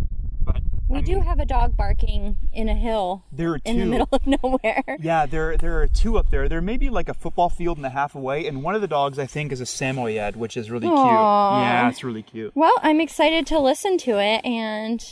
We 0.90 1.00
I 1.00 1.02
do 1.02 1.16
mean, 1.16 1.24
have 1.26 1.40
a 1.40 1.46
dog 1.46 1.76
barking 1.76 2.38
in 2.54 2.70
a 2.70 2.74
hill 2.76 3.26
there 3.32 3.52
are 3.54 3.60
two. 3.60 3.72
in 3.72 3.80
the 3.80 3.86
middle 3.86 4.08
of 4.12 4.26
nowhere. 4.44 4.84
Yeah, 5.00 5.26
there 5.26 5.58
there 5.58 5.82
are 5.82 5.88
two 5.88 6.18
up 6.18 6.30
there. 6.32 6.48
There 6.48 6.62
may 6.62 6.78
be 6.78 6.90
like 6.90 7.10
a 7.10 7.14
football 7.14 7.50
field 7.50 7.76
and 7.78 7.86
a 7.86 7.90
half 7.90 8.16
away, 8.16 8.48
and 8.48 8.64
one 8.64 8.74
of 8.74 8.80
the 8.82 8.88
dogs 8.88 9.20
I 9.20 9.26
think 9.26 9.52
is 9.52 9.60
a 9.60 9.66
Samoyed, 9.66 10.36
which 10.38 10.56
is 10.56 10.72
really 10.72 10.88
Aw. 10.88 10.92
cute. 10.94 11.64
Yeah, 11.68 11.90
it's 11.90 12.04
really 12.06 12.24
cute. 12.24 12.54
Well, 12.56 12.74
I'm 12.82 13.02
excited 13.02 13.46
to 13.48 13.60
listen 13.60 13.98
to 14.00 14.18
it 14.20 14.46
and 14.46 15.04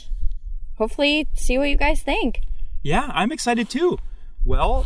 hopefully 0.78 1.28
see 1.34 1.58
what 1.58 1.70
you 1.70 1.78
guys 1.78 2.02
think. 2.02 2.42
Yeah, 2.84 3.10
I'm 3.14 3.32
excited 3.32 3.70
too. 3.70 3.98
Well, 4.46 4.86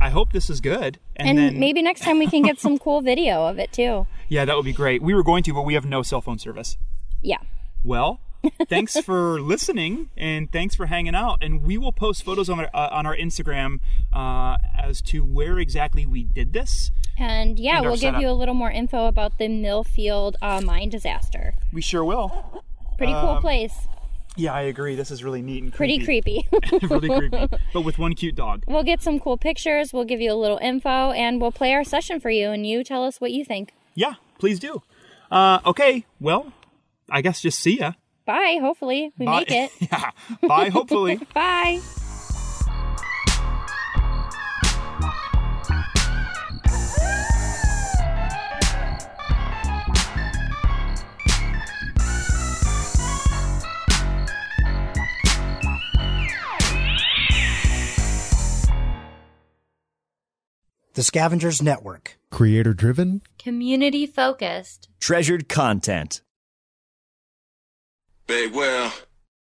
I 0.00 0.10
hope 0.10 0.32
this 0.32 0.50
is 0.50 0.60
good. 0.60 0.98
And, 1.16 1.30
And, 1.30 1.38
then 1.38 1.58
maybe 1.60 1.80
next 1.82 2.00
time 2.02 2.18
we 2.18 2.26
can 2.26 2.42
get 2.42 2.60
some 2.60 2.78
cool 2.84 3.00
video 3.02 3.46
of 3.46 3.58
it 3.58 3.72
too. 3.72 4.06
yeah, 4.28 4.44
that 4.44 4.54
would 4.56 4.64
be 4.64 4.72
great. 4.72 5.02
We 5.02 5.14
were 5.14 5.22
going 5.22 5.42
to, 5.44 5.54
but 5.54 5.62
we 5.62 5.74
have 5.74 5.84
no 5.84 6.02
cell 6.02 6.20
phone 6.20 6.38
service. 6.38 6.76
Yeah. 7.22 7.38
Well, 7.84 8.20
thanks 8.68 8.98
for 9.00 9.40
listening 9.40 10.10
and 10.16 10.50
thanks 10.50 10.74
for 10.74 10.86
hanging 10.86 11.14
out. 11.14 11.42
And 11.42 11.62
we 11.62 11.78
will 11.78 11.92
post 11.92 12.22
photos 12.24 12.48
on 12.48 12.60
our, 12.60 12.70
uh, 12.74 12.88
on 12.90 13.06
our 13.06 13.16
Instagram 13.16 13.80
uh, 14.12 14.56
as 14.78 15.00
to 15.02 15.24
where 15.24 15.58
exactly 15.58 16.06
we 16.06 16.24
did 16.24 16.52
this. 16.52 16.90
And 17.18 17.58
yeah, 17.58 17.76
and 17.76 17.86
we'll 17.86 17.94
give 17.94 18.00
setup. 18.00 18.22
you 18.22 18.28
a 18.28 18.32
little 18.32 18.54
more 18.54 18.70
info 18.70 19.06
about 19.06 19.38
the 19.38 19.46
Millfield 19.48 20.34
uh, 20.40 20.60
mine 20.60 20.88
disaster. 20.88 21.54
We 21.72 21.80
sure 21.80 22.04
will. 22.04 22.64
Pretty 22.96 23.12
cool 23.12 23.30
um, 23.30 23.42
place. 23.42 23.74
Yeah, 24.36 24.54
I 24.54 24.62
agree. 24.62 24.94
This 24.94 25.10
is 25.10 25.22
really 25.22 25.42
neat 25.42 25.62
and 25.62 25.72
creepy. 25.72 26.04
pretty 26.04 26.44
creepy. 26.50 26.86
really 26.86 27.08
creepy, 27.08 27.48
but 27.72 27.82
with 27.82 27.98
one 27.98 28.14
cute 28.14 28.34
dog. 28.34 28.64
We'll 28.66 28.82
get 28.82 29.02
some 29.02 29.20
cool 29.20 29.36
pictures. 29.36 29.92
We'll 29.92 30.04
give 30.04 30.20
you 30.20 30.32
a 30.32 30.34
little 30.34 30.58
info, 30.58 31.10
and 31.10 31.40
we'll 31.40 31.52
play 31.52 31.74
our 31.74 31.84
session 31.84 32.18
for 32.18 32.30
you, 32.30 32.50
and 32.50 32.66
you 32.66 32.82
tell 32.82 33.04
us 33.04 33.20
what 33.20 33.30
you 33.30 33.44
think. 33.44 33.74
Yeah, 33.94 34.14
please 34.38 34.58
do. 34.58 34.82
Uh, 35.30 35.60
okay, 35.66 36.06
well, 36.18 36.52
I 37.10 37.20
guess 37.20 37.40
just 37.42 37.58
see 37.58 37.78
ya. 37.78 37.92
Bye. 38.24 38.58
Hopefully, 38.60 39.12
we 39.18 39.26
Bye. 39.26 39.38
make 39.40 39.50
it. 39.50 39.70
yeah. 39.80 40.10
Bye. 40.46 40.68
Hopefully. 40.68 41.16
Bye. 41.34 41.80
The 60.94 61.02
Scavengers 61.02 61.62
Network. 61.62 62.18
Creator 62.30 62.74
driven, 62.74 63.22
community 63.38 64.06
focused, 64.06 64.88
treasured 65.00 65.48
content. 65.48 66.20
Big 68.26 68.52
Well. 68.54 68.92